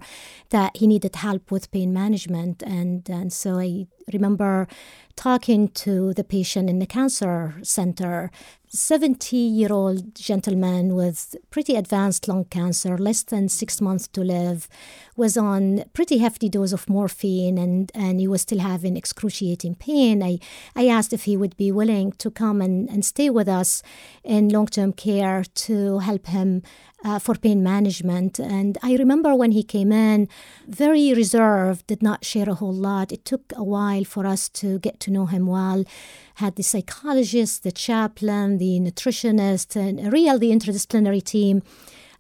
that 0.50 0.78
he 0.78 0.86
needed 0.88 1.16
help 1.16 1.52
with 1.52 1.72
pain 1.72 1.94
management, 1.94 2.62
and 2.64 3.10
and 3.10 3.32
so 3.32 3.60
I 3.60 3.88
remember 4.14 4.68
talking 5.16 5.68
to 5.70 6.14
the 6.14 6.24
patient 6.24 6.70
in 6.70 6.80
the 6.80 6.86
cancer 6.86 7.56
center 7.64 8.32
70 8.70 9.38
year 9.38 9.72
old 9.72 10.14
gentleman 10.14 10.94
with 10.94 11.36
pretty 11.52 11.76
advanced 11.76 12.28
lung 12.28 12.46
cancer, 12.46 12.98
less 12.98 13.24
than 13.24 13.48
six 13.48 13.80
months 13.80 14.08
to 14.10 14.22
live, 14.22 14.68
was 15.16 15.38
on 15.38 15.86
pretty 15.94 16.18
hefty 16.18 16.50
dose 16.50 16.74
of 16.74 16.90
morphine 16.90 17.58
and, 17.58 17.92
and 17.96 18.20
he 18.20 18.28
was 18.28 18.42
still 18.42 18.60
having 18.60 18.98
excruciating 18.98 19.76
pain. 19.76 20.22
I, 20.22 20.40
I 20.76 20.88
asked 20.88 21.14
if 21.14 21.24
he 21.24 21.38
would 21.38 21.56
be 21.56 21.72
willing 21.72 22.12
to 22.14 22.30
come 22.30 22.62
and, 22.62 22.90
and 22.90 23.06
stay 23.06 23.30
with 23.30 23.48
us 23.48 23.82
in 24.24 24.50
long 24.50 24.68
term 24.68 24.92
care 24.92 25.44
to 25.44 26.00
help 26.00 26.28
him 26.28 26.62
uh, 27.04 27.20
for 27.20 27.36
pain 27.36 27.64
management. 27.64 28.40
And 28.40 28.78
I 28.84 28.96
remember 28.96 29.34
when 29.34 29.52
he 29.52 29.64
came 29.64 29.92
in, 29.92 30.28
very 30.68 31.14
reserved, 31.14 31.88
did 31.88 32.04
not 32.04 32.26
share 32.26 32.50
a 32.50 32.56
whole 32.56 32.74
lot. 32.74 33.12
It 33.12 33.24
took 33.24 33.54
a 33.56 33.64
while 33.64 33.97
for 34.04 34.26
us 34.26 34.50
to 34.50 34.80
get 34.80 35.00
to 35.02 35.12
know 35.12 35.26
him 35.26 35.48
well. 35.48 35.84
Had 36.36 36.56
the 36.56 36.64
psychologist, 36.64 37.64
the 37.64 37.72
chaplain, 37.72 38.58
the 38.58 38.80
nutritionist, 38.80 39.76
and 39.76 40.08
a 40.08 40.10
real 40.12 40.38
the 40.38 40.52
interdisciplinary 40.52 41.24
team 41.24 41.64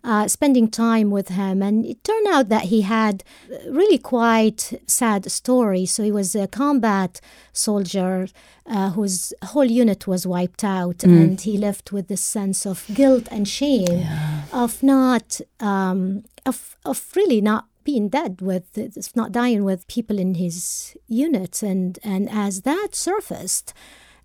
uh, 0.04 0.28
spending 0.28 0.70
time 0.70 1.12
with 1.12 1.30
him. 1.30 1.62
And 1.62 1.86
it 1.86 2.04
turned 2.04 2.28
out 2.28 2.50
that 2.50 2.64
he 2.64 2.82
had 2.82 3.24
really 3.70 3.98
quite 3.98 4.80
sad 4.88 5.30
story. 5.32 5.86
So 5.86 6.04
he 6.04 6.12
was 6.12 6.36
a 6.36 6.48
combat 6.48 7.20
soldier 7.52 8.28
uh, 8.66 8.92
whose 8.92 9.34
whole 9.44 9.66
unit 9.66 10.08
was 10.08 10.26
wiped 10.26 10.64
out, 10.64 11.00
mm. 11.00 11.22
and 11.22 11.42
he 11.42 11.58
left 11.58 11.92
with 11.92 12.08
this 12.08 12.22
sense 12.22 12.66
of 12.66 12.86
guilt 12.94 13.28
and 13.32 13.48
shame 13.48 14.00
yeah. 14.00 14.44
of 14.52 14.84
not 14.84 15.42
um, 15.60 16.24
of 16.46 16.78
of 16.86 17.12
really 17.16 17.42
not 17.42 17.66
being 17.88 18.10
dead 18.10 18.42
with 18.42 18.78
not 19.16 19.32
dying 19.32 19.64
with 19.64 19.88
people 19.88 20.20
in 20.20 20.36
his 20.36 20.94
unit. 21.08 21.64
And 21.64 21.98
and 22.04 22.30
as 22.30 22.64
that 22.64 22.90
surfaced 22.92 23.74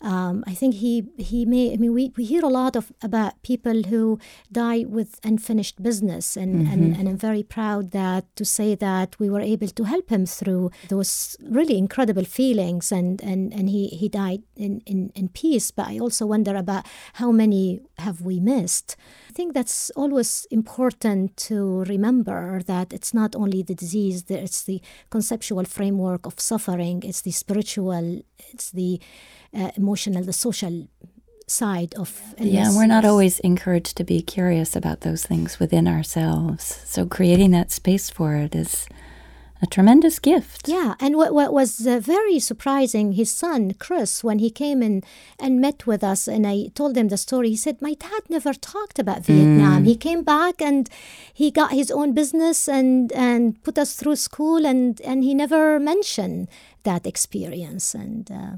um, 0.02 0.42
I 0.46 0.54
think 0.54 0.74
he 0.74 1.04
he 1.16 1.44
may. 1.44 1.72
I 1.72 1.76
mean, 1.76 1.92
we, 1.94 2.12
we 2.16 2.24
hear 2.24 2.44
a 2.44 2.48
lot 2.48 2.74
of 2.74 2.92
about 3.02 3.40
people 3.42 3.84
who 3.84 4.18
die 4.50 4.84
with 4.88 5.20
unfinished 5.24 5.80
business, 5.80 6.36
and, 6.36 6.54
mm-hmm. 6.54 6.72
and, 6.72 6.96
and 6.96 7.08
I'm 7.08 7.16
very 7.16 7.44
proud 7.44 7.92
that 7.92 8.24
to 8.36 8.44
say 8.44 8.74
that 8.74 9.18
we 9.20 9.30
were 9.30 9.40
able 9.40 9.68
to 9.68 9.84
help 9.84 10.10
him 10.10 10.26
through 10.26 10.70
those 10.88 11.36
really 11.40 11.78
incredible 11.78 12.24
feelings, 12.24 12.90
and 12.90 13.22
and, 13.22 13.52
and 13.54 13.70
he, 13.70 13.88
he 13.88 14.08
died 14.08 14.42
in, 14.56 14.82
in, 14.86 15.12
in 15.14 15.28
peace. 15.28 15.70
But 15.70 15.86
I 15.86 15.98
also 15.98 16.26
wonder 16.26 16.56
about 16.56 16.84
how 17.14 17.30
many 17.30 17.80
have 17.98 18.20
we 18.22 18.40
missed. 18.40 18.96
I 19.30 19.32
think 19.32 19.54
that's 19.54 19.90
always 19.90 20.46
important 20.50 21.36
to 21.48 21.84
remember 21.84 22.60
that 22.64 22.92
it's 22.92 23.14
not 23.14 23.36
only 23.36 23.62
the 23.62 23.74
disease; 23.74 24.24
it's 24.28 24.64
the 24.64 24.82
conceptual 25.10 25.64
framework 25.64 26.26
of 26.26 26.40
suffering. 26.40 27.02
It's 27.04 27.20
the 27.22 27.30
spiritual. 27.30 28.22
It's 28.52 28.70
the 28.72 29.00
uh, 29.54 29.70
emotional, 29.76 29.91
the 29.94 30.32
social 30.32 30.88
side 31.46 31.94
of 31.94 32.34
illness. 32.38 32.52
Yeah, 32.52 32.74
we're 32.74 32.86
not 32.86 33.04
always 33.04 33.40
encouraged 33.40 33.96
to 33.96 34.04
be 34.04 34.22
curious 34.22 34.74
about 34.74 35.00
those 35.00 35.26
things 35.26 35.58
within 35.58 35.86
ourselves. 35.86 36.80
So 36.84 37.06
creating 37.06 37.50
that 37.52 37.70
space 37.70 38.10
for 38.10 38.34
it 38.36 38.54
is 38.54 38.86
a 39.62 39.66
tremendous 39.66 40.18
gift. 40.18 40.68
Yeah, 40.68 40.94
and 40.98 41.16
what, 41.16 41.32
what 41.32 41.52
was 41.52 41.86
uh, 41.86 42.00
very 42.00 42.40
surprising, 42.40 43.12
his 43.12 43.30
son, 43.30 43.74
Chris, 43.78 44.24
when 44.24 44.40
he 44.40 44.50
came 44.50 44.82
in 44.82 45.04
and 45.38 45.60
met 45.60 45.86
with 45.86 46.02
us, 46.02 46.26
and 46.26 46.44
I 46.46 46.66
told 46.74 46.96
him 46.96 47.08
the 47.08 47.16
story, 47.16 47.50
he 47.50 47.56
said, 47.56 47.80
My 47.80 47.94
dad 47.94 48.22
never 48.28 48.54
talked 48.54 48.98
about 48.98 49.24
Vietnam. 49.24 49.84
Mm. 49.84 49.86
He 49.86 49.96
came 49.96 50.24
back 50.24 50.60
and 50.60 50.90
he 51.32 51.52
got 51.52 51.70
his 51.70 51.92
own 51.92 52.12
business 52.12 52.68
and, 52.68 53.12
and 53.12 53.62
put 53.62 53.78
us 53.78 53.94
through 53.94 54.16
school, 54.16 54.66
and, 54.66 55.00
and 55.02 55.22
he 55.22 55.32
never 55.32 55.78
mentioned 55.78 56.48
that 56.82 57.06
experience. 57.06 57.94
And 57.94 58.30
uh, 58.32 58.56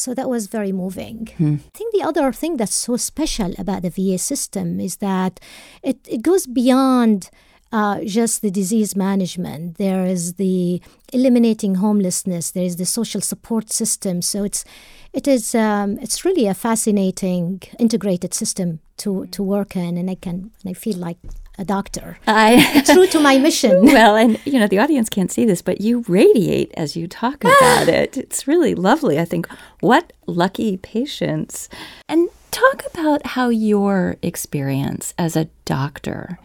so 0.00 0.14
that 0.14 0.28
was 0.28 0.46
very 0.46 0.72
moving. 0.72 1.28
Hmm. 1.36 1.56
I 1.74 1.78
think 1.78 1.92
the 1.92 2.02
other 2.02 2.32
thing 2.32 2.56
that's 2.56 2.74
so 2.74 2.96
special 2.96 3.52
about 3.58 3.82
the 3.82 3.90
VA 3.90 4.18
system 4.18 4.80
is 4.80 4.96
that 4.96 5.40
it, 5.82 5.98
it 6.08 6.22
goes 6.22 6.46
beyond 6.46 7.30
uh, 7.72 8.00
just 8.04 8.42
the 8.42 8.50
disease 8.50 8.96
management. 8.96 9.78
There 9.78 10.04
is 10.04 10.34
the 10.34 10.82
eliminating 11.12 11.76
homelessness. 11.76 12.50
There 12.50 12.64
is 12.64 12.76
the 12.76 12.86
social 12.86 13.20
support 13.20 13.70
system. 13.70 14.22
So 14.22 14.42
it's 14.44 14.64
it 15.12 15.28
is 15.28 15.54
um, 15.54 15.98
it's 15.98 16.24
really 16.24 16.46
a 16.46 16.54
fascinating 16.54 17.62
integrated 17.78 18.34
system 18.34 18.80
to 18.98 19.26
to 19.26 19.42
work 19.42 19.76
in, 19.76 19.96
and 19.96 20.10
I 20.10 20.16
can 20.16 20.50
and 20.62 20.70
I 20.70 20.72
feel 20.72 20.96
like 20.96 21.18
a 21.60 21.64
doctor. 21.64 22.18
I 22.26 22.82
True 22.86 23.06
to 23.08 23.20
my 23.20 23.38
mission. 23.38 23.82
well, 23.84 24.16
and 24.16 24.44
you 24.46 24.58
know, 24.58 24.66
the 24.66 24.78
audience 24.78 25.08
can't 25.08 25.30
see 25.30 25.44
this, 25.44 25.62
but 25.62 25.80
you 25.80 26.04
radiate 26.08 26.72
as 26.76 26.96
you 26.96 27.06
talk 27.06 27.44
about 27.44 27.88
it. 28.00 28.16
It's 28.16 28.48
really 28.48 28.74
lovely. 28.74 29.20
I 29.20 29.26
think 29.26 29.46
what 29.80 30.12
lucky 30.26 30.78
patients. 30.78 31.68
And 32.08 32.30
talk 32.50 32.82
about 32.92 33.26
how 33.26 33.50
your 33.50 34.16
experience 34.22 35.14
as 35.18 35.36
a 35.36 35.50
doctor 35.66 36.38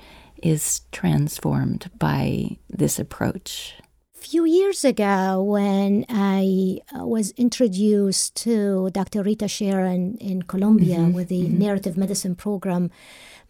is 0.44 0.82
transformed 0.92 1.90
by 1.98 2.58
this 2.70 3.00
approach. 3.00 3.76
few 4.14 4.44
years 4.44 4.84
ago 4.84 5.42
when 5.42 6.04
I 6.10 6.80
uh, 6.92 7.06
was 7.06 7.32
introduced 7.38 8.36
to 8.44 8.90
Dr. 8.92 9.22
Rita 9.24 9.48
Charon 9.48 10.18
in 10.18 10.42
Columbia 10.44 11.02
with 11.04 11.30
the 11.30 11.48
narrative 11.48 11.96
medicine 11.96 12.36
program, 12.36 12.90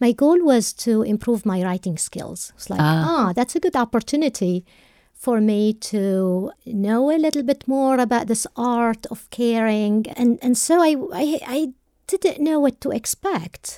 my 0.00 0.12
goal 0.12 0.44
was 0.44 0.72
to 0.74 1.02
improve 1.02 1.44
my 1.46 1.62
writing 1.62 1.96
skills. 1.98 2.52
It's 2.56 2.70
like, 2.70 2.80
ah, 2.80 3.32
that's 3.34 3.56
a 3.56 3.60
good 3.60 3.76
opportunity 3.76 4.64
for 5.14 5.40
me 5.40 5.72
to 5.72 6.52
know 6.66 7.10
a 7.10 7.18
little 7.18 7.42
bit 7.42 7.66
more 7.66 7.98
about 7.98 8.26
this 8.26 8.46
art 8.56 9.06
of 9.10 9.28
caring. 9.30 10.06
And, 10.16 10.38
and 10.42 10.56
so 10.58 10.80
I, 10.82 10.96
I, 11.12 11.40
I 11.46 11.72
didn't 12.06 12.40
know 12.44 12.60
what 12.60 12.80
to 12.82 12.90
expect. 12.90 13.76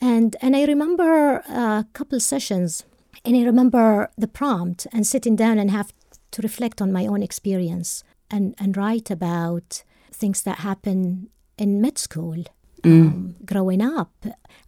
And, 0.00 0.36
and 0.42 0.54
I 0.54 0.64
remember 0.64 1.38
a 1.48 1.86
couple 1.94 2.20
sessions 2.20 2.84
and 3.24 3.36
I 3.36 3.42
remember 3.44 4.10
the 4.18 4.28
prompt 4.28 4.86
and 4.92 5.06
sitting 5.06 5.34
down 5.36 5.58
and 5.58 5.70
have 5.70 5.92
to 6.32 6.42
reflect 6.42 6.80
on 6.82 6.92
my 6.92 7.06
own 7.06 7.22
experience 7.22 8.04
and, 8.30 8.54
and 8.58 8.76
write 8.76 9.10
about 9.10 9.82
things 10.12 10.42
that 10.42 10.58
happen 10.58 11.30
in 11.58 11.80
med 11.80 11.98
school 11.98 12.44
um, 12.86 13.34
growing 13.44 13.82
up. 13.82 14.12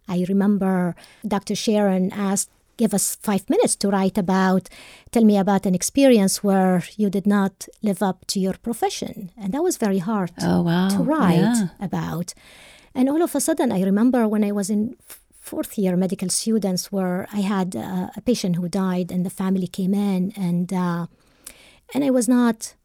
I 0.07 0.25
remember 0.27 0.95
Dr. 1.27 1.55
Charon 1.55 2.11
asked, 2.11 2.49
give 2.77 2.93
us 2.93 3.15
five 3.21 3.49
minutes 3.49 3.75
to 3.75 3.89
write 3.89 4.17
about, 4.17 4.69
tell 5.11 5.23
me 5.25 5.37
about 5.37 5.65
an 5.65 5.75
experience 5.75 6.43
where 6.43 6.83
you 6.97 7.09
did 7.09 7.27
not 7.27 7.67
live 7.83 8.01
up 8.01 8.25
to 8.27 8.39
your 8.39 8.53
profession. 8.53 9.31
And 9.37 9.53
that 9.53 9.63
was 9.63 9.77
very 9.77 9.99
hard 9.99 10.31
Oh, 10.41 10.61
wow. 10.63 10.87
to 10.89 10.99
write 11.03 11.39
Yeah. 11.57 11.67
about. 11.79 12.33
And 12.95 13.09
all 13.09 13.21
of 13.21 13.35
a 13.35 13.39
sudden, 13.41 13.71
I 13.71 13.81
remember 13.83 14.27
when 14.27 14.43
I 14.43 14.51
was 14.51 14.69
in 14.69 14.95
fourth 15.39 15.77
year 15.77 15.95
medical 15.97 16.29
students, 16.29 16.91
where 16.91 17.27
I 17.33 17.41
had 17.41 17.75
uh, 17.75 18.07
a 18.15 18.21
patient 18.21 18.55
who 18.55 18.67
died, 18.69 19.11
and 19.11 19.25
the 19.25 19.29
family 19.43 19.67
came 19.67 19.93
in, 19.93 20.31
and 20.35 20.71
uh, 20.73 21.05
and 21.93 22.03
I 22.03 22.09
was 22.11 22.27
not 22.27 22.75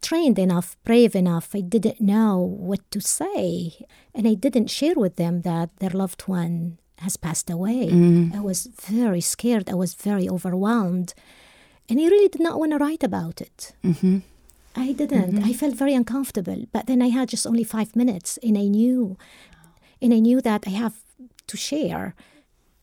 trained 0.00 0.38
enough, 0.38 0.76
brave 0.84 1.14
enough. 1.14 1.54
I 1.54 1.60
didn't 1.60 2.00
know 2.00 2.36
what 2.38 2.88
to 2.90 3.00
say, 3.00 3.84
and 4.14 4.26
I 4.26 4.34
didn't 4.34 4.68
share 4.70 4.94
with 4.94 5.16
them 5.16 5.42
that 5.42 5.70
their 5.78 5.90
loved 5.90 6.22
one 6.22 6.78
has 6.98 7.16
passed 7.16 7.48
away. 7.50 7.88
I 8.34 8.40
was 8.40 8.66
very 8.66 9.20
scared. 9.20 9.68
I 9.70 9.74
was 9.74 9.94
very 9.94 10.28
overwhelmed, 10.28 11.14
and 11.88 12.00
I 12.00 12.04
really 12.04 12.28
did 12.28 12.42
not 12.42 12.58
want 12.58 12.72
to 12.72 12.78
write 12.78 13.02
about 13.02 13.40
it. 13.40 13.72
Mm-hmm. 13.84 14.18
I 14.76 14.92
didn't. 14.92 15.42
I 15.42 15.52
felt 15.52 15.74
very 15.74 15.94
uncomfortable. 15.94 16.64
But 16.72 16.86
then 16.86 17.02
I 17.02 17.08
had 17.08 17.28
just 17.28 17.46
only 17.46 17.64
five 17.64 17.96
minutes, 17.96 18.38
and 18.42 18.56
I 18.56 18.66
knew, 18.68 19.16
and 20.00 20.12
I 20.14 20.18
knew 20.18 20.40
that 20.40 20.64
I 20.66 20.70
have 20.70 20.96
to 21.46 21.56
share. 21.56 22.14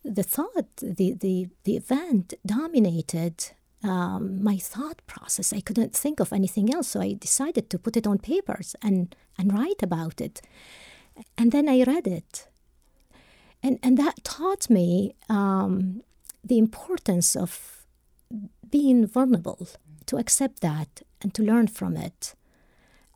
The 0.04 0.24
thought, 0.24 0.76
the 0.82 1.14
the 1.14 1.48
the 1.64 1.76
event 1.76 2.34
dominated 2.46 3.52
um, 3.86 4.44
my 4.44 4.58
thought 4.58 5.02
process. 5.08 5.54
I 5.54 5.62
couldn't 5.62 5.96
think 5.96 6.20
of 6.20 6.34
anything 6.34 6.74
else, 6.74 6.88
so 6.90 7.02
I 7.02 7.14
decided 7.14 7.70
to 7.70 7.80
put 7.80 7.98
it 7.98 8.08
on 8.08 8.18
papers 8.18 8.76
and 8.82 9.16
and 9.38 9.54
write 9.54 9.84
about 9.84 10.22
it. 10.22 10.42
And 11.38 11.52
then 11.52 11.70
I 11.70 11.84
read 11.84 12.08
it, 12.08 12.48
and 13.64 13.80
and 13.84 13.98
that 13.98 14.24
taught 14.24 14.70
me 14.70 15.16
um, 15.30 16.02
the 16.44 16.58
importance 16.58 17.36
of 17.36 17.86
being 18.70 19.08
vulnerable, 19.08 19.68
to 20.06 20.18
accept 20.18 20.60
that 20.62 21.02
and 21.22 21.34
to 21.34 21.44
learn 21.44 21.68
from 21.68 21.98
it. 21.98 22.36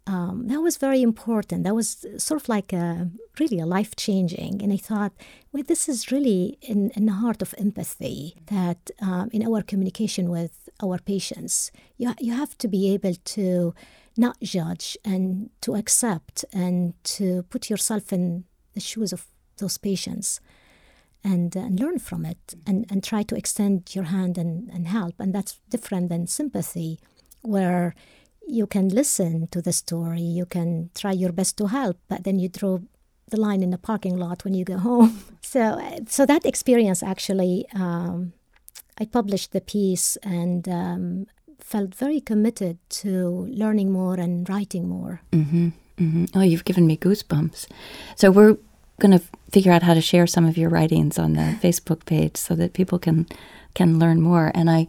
Um, 0.09 0.47
that 0.47 0.61
was 0.61 0.77
very 0.77 1.01
important. 1.03 1.63
That 1.63 1.75
was 1.75 2.03
sort 2.17 2.41
of 2.41 2.49
like 2.49 2.73
a, 2.73 3.11
really 3.39 3.59
a 3.59 3.67
life 3.67 3.95
changing. 3.95 4.63
And 4.63 4.73
I 4.73 4.77
thought, 4.77 5.13
well, 5.51 5.61
this 5.67 5.87
is 5.87 6.11
really 6.11 6.57
in, 6.61 6.89
in 6.97 7.05
the 7.05 7.19
heart 7.23 7.43
of 7.43 7.53
empathy 7.59 8.35
that 8.47 8.89
um, 9.01 9.29
in 9.31 9.45
our 9.47 9.61
communication 9.61 10.31
with 10.31 10.67
our 10.81 10.97
patients, 10.97 11.71
you, 11.97 12.11
you 12.19 12.33
have 12.33 12.57
to 12.57 12.67
be 12.67 12.91
able 12.91 13.13
to 13.35 13.75
not 14.17 14.37
judge 14.41 14.97
and 15.05 15.51
to 15.61 15.75
accept 15.75 16.43
and 16.51 16.93
to 17.03 17.43
put 17.51 17.69
yourself 17.69 18.11
in 18.11 18.45
the 18.73 18.79
shoes 18.79 19.13
of 19.13 19.27
those 19.57 19.77
patients 19.77 20.39
and, 21.23 21.55
and 21.55 21.79
learn 21.79 21.99
from 21.99 22.25
it 22.25 22.55
and, 22.65 22.87
and 22.89 23.03
try 23.03 23.21
to 23.21 23.35
extend 23.35 23.93
your 23.93 24.05
hand 24.05 24.39
and, 24.39 24.71
and 24.73 24.87
help. 24.87 25.15
And 25.19 25.35
that's 25.35 25.59
different 25.69 26.09
than 26.09 26.25
sympathy, 26.25 26.99
where 27.43 27.93
you 28.49 28.65
can 28.67 28.89
listen 28.89 29.47
to 29.47 29.61
the 29.61 29.71
story, 29.71 30.21
you 30.21 30.45
can 30.45 30.89
try 30.95 31.11
your 31.11 31.31
best 31.31 31.57
to 31.57 31.67
help, 31.67 31.97
but 32.07 32.23
then 32.23 32.39
you 32.39 32.49
draw 32.49 32.79
the 33.29 33.39
line 33.39 33.61
in 33.61 33.69
the 33.69 33.77
parking 33.77 34.17
lot 34.17 34.43
when 34.43 34.53
you 34.53 34.65
go 34.65 34.77
home. 34.89 35.23
So, 35.41 35.79
so 36.07 36.25
that 36.25 36.45
experience 36.45 37.03
actually, 37.03 37.65
um, 37.73 38.33
I 38.99 39.05
published 39.05 39.51
the 39.51 39.61
piece 39.61 40.17
and 40.17 40.67
um, 40.67 41.27
felt 41.59 41.95
very 41.95 42.19
committed 42.19 42.77
to 42.89 43.47
learning 43.51 43.91
more 43.91 44.15
and 44.15 44.49
writing 44.49 44.87
more. 44.87 45.21
Mm-hmm. 45.31 45.69
Mm-hmm. 45.99 46.25
Oh, 46.35 46.41
you've 46.41 46.65
given 46.65 46.87
me 46.87 46.97
goosebumps. 46.97 47.67
So 48.15 48.31
we're 48.31 48.57
going 48.99 49.17
to 49.17 49.23
figure 49.51 49.71
out 49.71 49.83
how 49.83 49.93
to 49.93 50.01
share 50.01 50.27
some 50.27 50.45
of 50.45 50.57
your 50.57 50.69
writings 50.69 51.19
on 51.19 51.33
the 51.33 51.57
Facebook 51.61 52.05
page 52.05 52.37
so 52.37 52.55
that 52.55 52.73
people 52.73 52.99
can 52.99 53.27
can 53.75 53.99
learn 53.99 54.21
more. 54.21 54.51
And 54.55 54.69
I, 54.69 54.87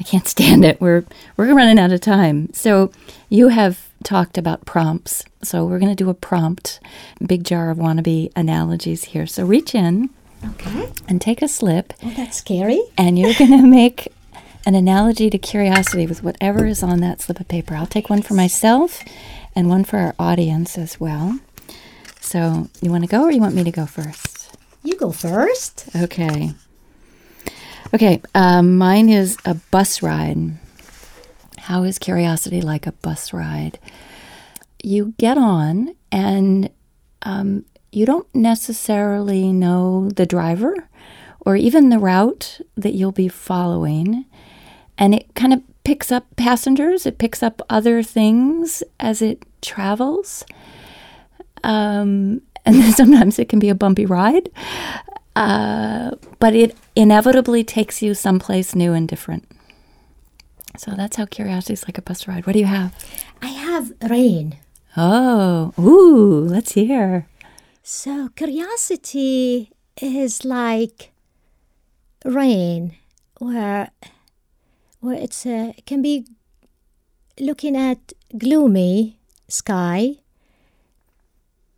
I 0.00 0.02
can't 0.04 0.26
stand 0.26 0.64
it. 0.64 0.80
We're 0.80 1.04
we're 1.36 1.54
running 1.54 1.78
out 1.78 1.92
of 1.92 2.00
time. 2.00 2.52
So 2.52 2.90
you 3.28 3.48
have 3.48 3.88
talked 4.04 4.36
about 4.38 4.64
prompts. 4.64 5.24
So 5.42 5.64
we're 5.64 5.78
going 5.78 5.94
to 5.94 6.04
do 6.04 6.10
a 6.10 6.14
prompt, 6.14 6.80
big 7.24 7.44
jar 7.44 7.70
of 7.70 7.78
wannabe 7.78 8.32
analogies 8.34 9.04
here. 9.04 9.26
So 9.26 9.44
reach 9.44 9.74
in 9.74 10.10
Okay. 10.44 10.90
and 11.08 11.20
take 11.20 11.40
a 11.42 11.46
slip, 11.48 11.92
Oh, 12.02 12.12
that's 12.16 12.36
scary. 12.38 12.80
and 12.98 13.16
you're 13.18 13.34
going 13.34 13.50
to 13.60 13.66
make 13.66 14.08
an 14.66 14.74
analogy 14.74 15.30
to 15.30 15.38
curiosity 15.38 16.06
with 16.06 16.22
whatever 16.24 16.66
is 16.66 16.82
on 16.82 17.00
that 17.00 17.20
slip 17.20 17.38
of 17.40 17.46
paper. 17.48 17.74
I'll 17.76 17.86
take 17.86 18.10
one 18.10 18.22
for 18.22 18.34
myself 18.34 19.04
and 19.54 19.68
one 19.68 19.84
for 19.84 19.98
our 19.98 20.14
audience 20.18 20.78
as 20.78 20.98
well. 21.00 21.38
So, 22.20 22.68
you 22.80 22.90
want 22.90 23.02
to 23.04 23.08
go 23.10 23.22
or 23.24 23.30
you 23.32 23.40
want 23.40 23.54
me 23.54 23.64
to 23.64 23.70
go 23.72 23.86
first? 23.86 24.56
You 24.84 24.96
go 24.96 25.10
first. 25.12 25.88
Okay. 25.94 26.54
Okay, 27.94 28.22
um, 28.34 28.78
mine 28.78 29.10
is 29.10 29.36
a 29.44 29.54
bus 29.54 30.02
ride. 30.02 30.56
How 31.58 31.82
is 31.82 31.98
curiosity 31.98 32.62
like 32.62 32.86
a 32.86 32.92
bus 32.92 33.34
ride? 33.34 33.78
You 34.82 35.12
get 35.18 35.36
on 35.36 35.94
and 36.10 36.70
um, 37.22 37.66
you 37.92 38.06
don't 38.06 38.34
necessarily 38.34 39.52
know 39.52 40.08
the 40.08 40.24
driver 40.24 40.88
or 41.40 41.54
even 41.54 41.90
the 41.90 41.98
route 41.98 42.62
that 42.76 42.94
you'll 42.94 43.12
be 43.12 43.28
following. 43.28 44.24
And 44.96 45.14
it 45.14 45.34
kind 45.34 45.52
of 45.52 45.62
picks 45.84 46.10
up 46.10 46.24
passengers, 46.36 47.04
it 47.04 47.18
picks 47.18 47.42
up 47.42 47.60
other 47.68 48.02
things 48.02 48.82
as 49.00 49.20
it 49.20 49.42
travels. 49.60 50.44
Um, 51.62 52.40
and 52.64 52.94
sometimes 52.94 53.38
it 53.38 53.50
can 53.50 53.58
be 53.58 53.68
a 53.68 53.74
bumpy 53.74 54.06
ride. 54.06 54.48
Uh, 55.34 56.12
but 56.38 56.54
it 56.54 56.76
inevitably 56.94 57.64
takes 57.64 58.02
you 58.02 58.14
someplace 58.14 58.74
new 58.74 58.92
and 58.92 59.08
different. 59.08 59.48
So 60.76 60.92
that's 60.92 61.16
how 61.16 61.26
curiosity 61.26 61.74
is 61.74 61.84
like 61.84 61.98
a 61.98 62.02
bus 62.02 62.26
ride. 62.26 62.46
What 62.46 62.54
do 62.54 62.58
you 62.58 62.66
have? 62.66 62.94
I 63.40 63.48
have 63.48 63.92
rain. 64.08 64.56
Oh, 64.96 65.72
ooh, 65.78 66.44
let's 66.46 66.72
hear. 66.72 67.26
So 67.82 68.28
curiosity 68.36 69.70
is 70.00 70.44
like 70.44 71.12
rain, 72.24 72.96
where 73.38 73.90
where 75.00 75.16
it's 75.16 75.44
it 75.44 75.84
can 75.86 76.00
be 76.02 76.26
looking 77.40 77.76
at 77.76 78.12
gloomy 78.36 79.18
sky, 79.48 80.16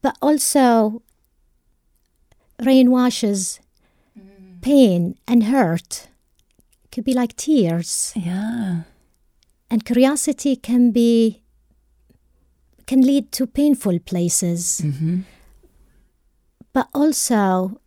but 0.03 0.17
also 0.21 1.03
rain 2.65 2.91
washes 2.91 3.61
pain 4.61 5.17
and 5.29 5.45
hurt. 5.45 6.09
Could 6.93 7.05
be 7.05 7.13
like 7.15 7.35
tears, 7.37 8.13
Yeah. 8.17 8.83
and 9.71 9.85
curiosity 9.85 10.57
can 10.57 10.91
be 10.93 11.43
can 12.87 13.01
lead 13.01 13.33
to 13.33 13.47
painful 13.47 13.99
places. 14.01 14.81
Mm-hmm. 14.85 15.21
but 16.73 16.89
also 16.95 17.79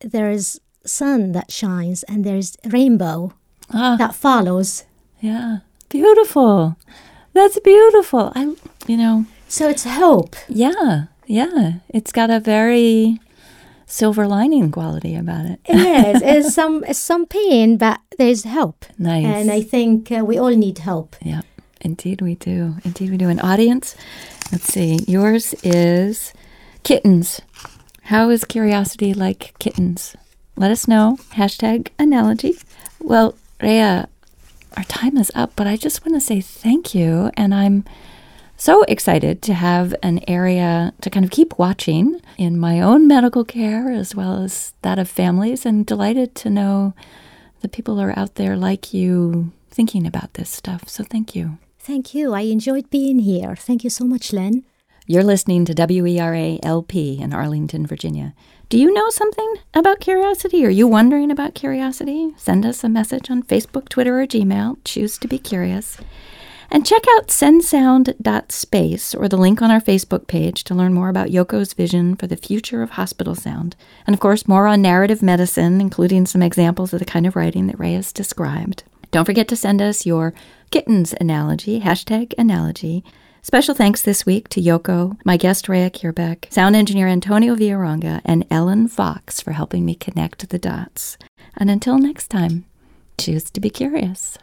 there's 0.00 0.60
sun 0.84 1.32
that 1.32 1.50
shines 1.52 2.02
and 2.04 2.24
there's 2.24 2.56
rainbow 2.64 3.32
Ah, 3.72 3.96
that 3.98 4.14
follows 4.14 4.84
yeah. 5.20 5.58
Beautiful. 5.90 6.76
That's 7.34 7.58
beautiful. 7.60 8.32
I, 8.34 8.54
you 8.86 8.96
know, 8.96 9.24
so 9.48 9.68
it's 9.68 9.84
hope 9.84 10.36
yeah, 10.48 11.06
yeah. 11.26 11.80
It's 11.88 12.12
got 12.12 12.30
a 12.30 12.40
very 12.40 13.20
silver 13.88 14.28
lining 14.28 14.70
quality 14.70 15.16
about 15.16 15.46
it. 15.46 15.58
yes, 15.68 16.20
it's 16.24 16.54
some 16.54 16.84
it's 16.84 16.98
some 16.98 17.26
pain, 17.26 17.76
but 17.76 18.00
there's 18.18 18.44
help. 18.44 18.84
Nice. 18.98 19.24
And 19.24 19.50
I 19.50 19.62
think 19.62 20.12
uh, 20.12 20.24
we 20.24 20.38
all 20.38 20.54
need 20.54 20.78
help. 20.78 21.16
Yeah, 21.22 21.42
indeed 21.80 22.20
we 22.22 22.36
do. 22.36 22.76
Indeed 22.84 23.10
we 23.10 23.16
do. 23.16 23.28
An 23.28 23.40
audience, 23.40 23.96
let's 24.52 24.66
see, 24.72 25.00
yours 25.08 25.54
is 25.64 26.32
kittens. 26.84 27.40
How 28.04 28.30
is 28.30 28.44
curiosity 28.44 29.12
like 29.12 29.54
kittens? 29.58 30.16
Let 30.56 30.70
us 30.70 30.88
know. 30.88 31.18
Hashtag 31.34 31.88
analogy. 31.98 32.58
Well, 33.00 33.34
Raya, 33.60 34.06
our 34.76 34.84
time 34.84 35.16
is 35.16 35.30
up, 35.34 35.52
but 35.56 35.66
I 35.66 35.76
just 35.76 36.04
want 36.04 36.14
to 36.16 36.20
say 36.20 36.40
thank 36.40 36.94
you. 36.94 37.30
And 37.36 37.54
I'm 37.54 37.84
so 38.58 38.82
excited 38.82 39.40
to 39.42 39.54
have 39.54 39.94
an 40.02 40.20
area 40.28 40.92
to 41.00 41.08
kind 41.08 41.24
of 41.24 41.30
keep 41.30 41.58
watching 41.58 42.20
in 42.36 42.58
my 42.58 42.80
own 42.80 43.06
medical 43.06 43.44
care 43.44 43.90
as 43.90 44.14
well 44.14 44.42
as 44.42 44.74
that 44.82 44.98
of 44.98 45.08
families, 45.08 45.64
and 45.64 45.86
delighted 45.86 46.34
to 46.34 46.50
know 46.50 46.92
that 47.60 47.72
people 47.72 48.00
are 48.00 48.16
out 48.18 48.34
there 48.34 48.56
like 48.56 48.92
you 48.92 49.52
thinking 49.70 50.06
about 50.06 50.34
this 50.34 50.50
stuff. 50.50 50.88
So 50.88 51.04
thank 51.04 51.34
you. 51.34 51.58
Thank 51.78 52.14
you. 52.14 52.34
I 52.34 52.42
enjoyed 52.42 52.90
being 52.90 53.20
here. 53.20 53.56
Thank 53.56 53.84
you 53.84 53.90
so 53.90 54.04
much, 54.04 54.32
Len. 54.32 54.64
You're 55.06 55.24
listening 55.24 55.64
to 55.64 55.74
WERA 55.74 56.58
LP 56.62 57.18
in 57.18 57.32
Arlington, 57.32 57.86
Virginia. 57.86 58.34
Do 58.68 58.76
you 58.76 58.92
know 58.92 59.08
something 59.08 59.54
about 59.72 60.00
curiosity? 60.00 60.66
Are 60.66 60.70
you 60.70 60.86
wondering 60.86 61.30
about 61.30 61.54
curiosity? 61.54 62.34
Send 62.36 62.66
us 62.66 62.84
a 62.84 62.88
message 62.90 63.30
on 63.30 63.42
Facebook, 63.42 63.88
Twitter, 63.88 64.20
or 64.20 64.26
Gmail. 64.26 64.76
Choose 64.84 65.16
to 65.18 65.28
be 65.28 65.38
curious. 65.38 65.96
And 66.70 66.84
check 66.84 67.02
out 67.16 67.28
sensound.space 67.28 69.14
or 69.14 69.28
the 69.28 69.38
link 69.38 69.62
on 69.62 69.70
our 69.70 69.80
Facebook 69.80 70.26
page 70.26 70.64
to 70.64 70.74
learn 70.74 70.92
more 70.92 71.08
about 71.08 71.28
Yoko's 71.28 71.72
vision 71.72 72.14
for 72.14 72.26
the 72.26 72.36
future 72.36 72.82
of 72.82 72.90
hospital 72.90 73.34
sound. 73.34 73.74
And 74.06 74.12
of 74.12 74.20
course, 74.20 74.46
more 74.46 74.66
on 74.66 74.82
narrative 74.82 75.22
medicine, 75.22 75.80
including 75.80 76.26
some 76.26 76.42
examples 76.42 76.92
of 76.92 76.98
the 76.98 77.06
kind 77.06 77.26
of 77.26 77.36
writing 77.36 77.68
that 77.68 77.78
Ray 77.78 77.94
has 77.94 78.12
described. 78.12 78.84
Don't 79.10 79.24
forget 79.24 79.48
to 79.48 79.56
send 79.56 79.80
us 79.80 80.04
your 80.04 80.34
kittens 80.70 81.14
analogy, 81.18 81.80
hashtag 81.80 82.34
analogy. 82.36 83.02
Special 83.40 83.74
thanks 83.74 84.02
this 84.02 84.26
week 84.26 84.50
to 84.50 84.60
Yoko, 84.60 85.16
my 85.24 85.38
guest 85.38 85.66
Raya 85.66 85.90
Kheirbek, 85.90 86.52
sound 86.52 86.76
engineer 86.76 87.08
Antonio 87.08 87.54
Villaranga, 87.54 88.20
and 88.26 88.44
Ellen 88.50 88.88
Fox 88.88 89.40
for 89.40 89.52
helping 89.52 89.86
me 89.86 89.94
connect 89.94 90.50
the 90.50 90.58
dots. 90.58 91.16
And 91.56 91.70
until 91.70 91.96
next 91.98 92.28
time, 92.28 92.66
choose 93.16 93.50
to 93.52 93.60
be 93.60 93.70
curious. 93.70 94.36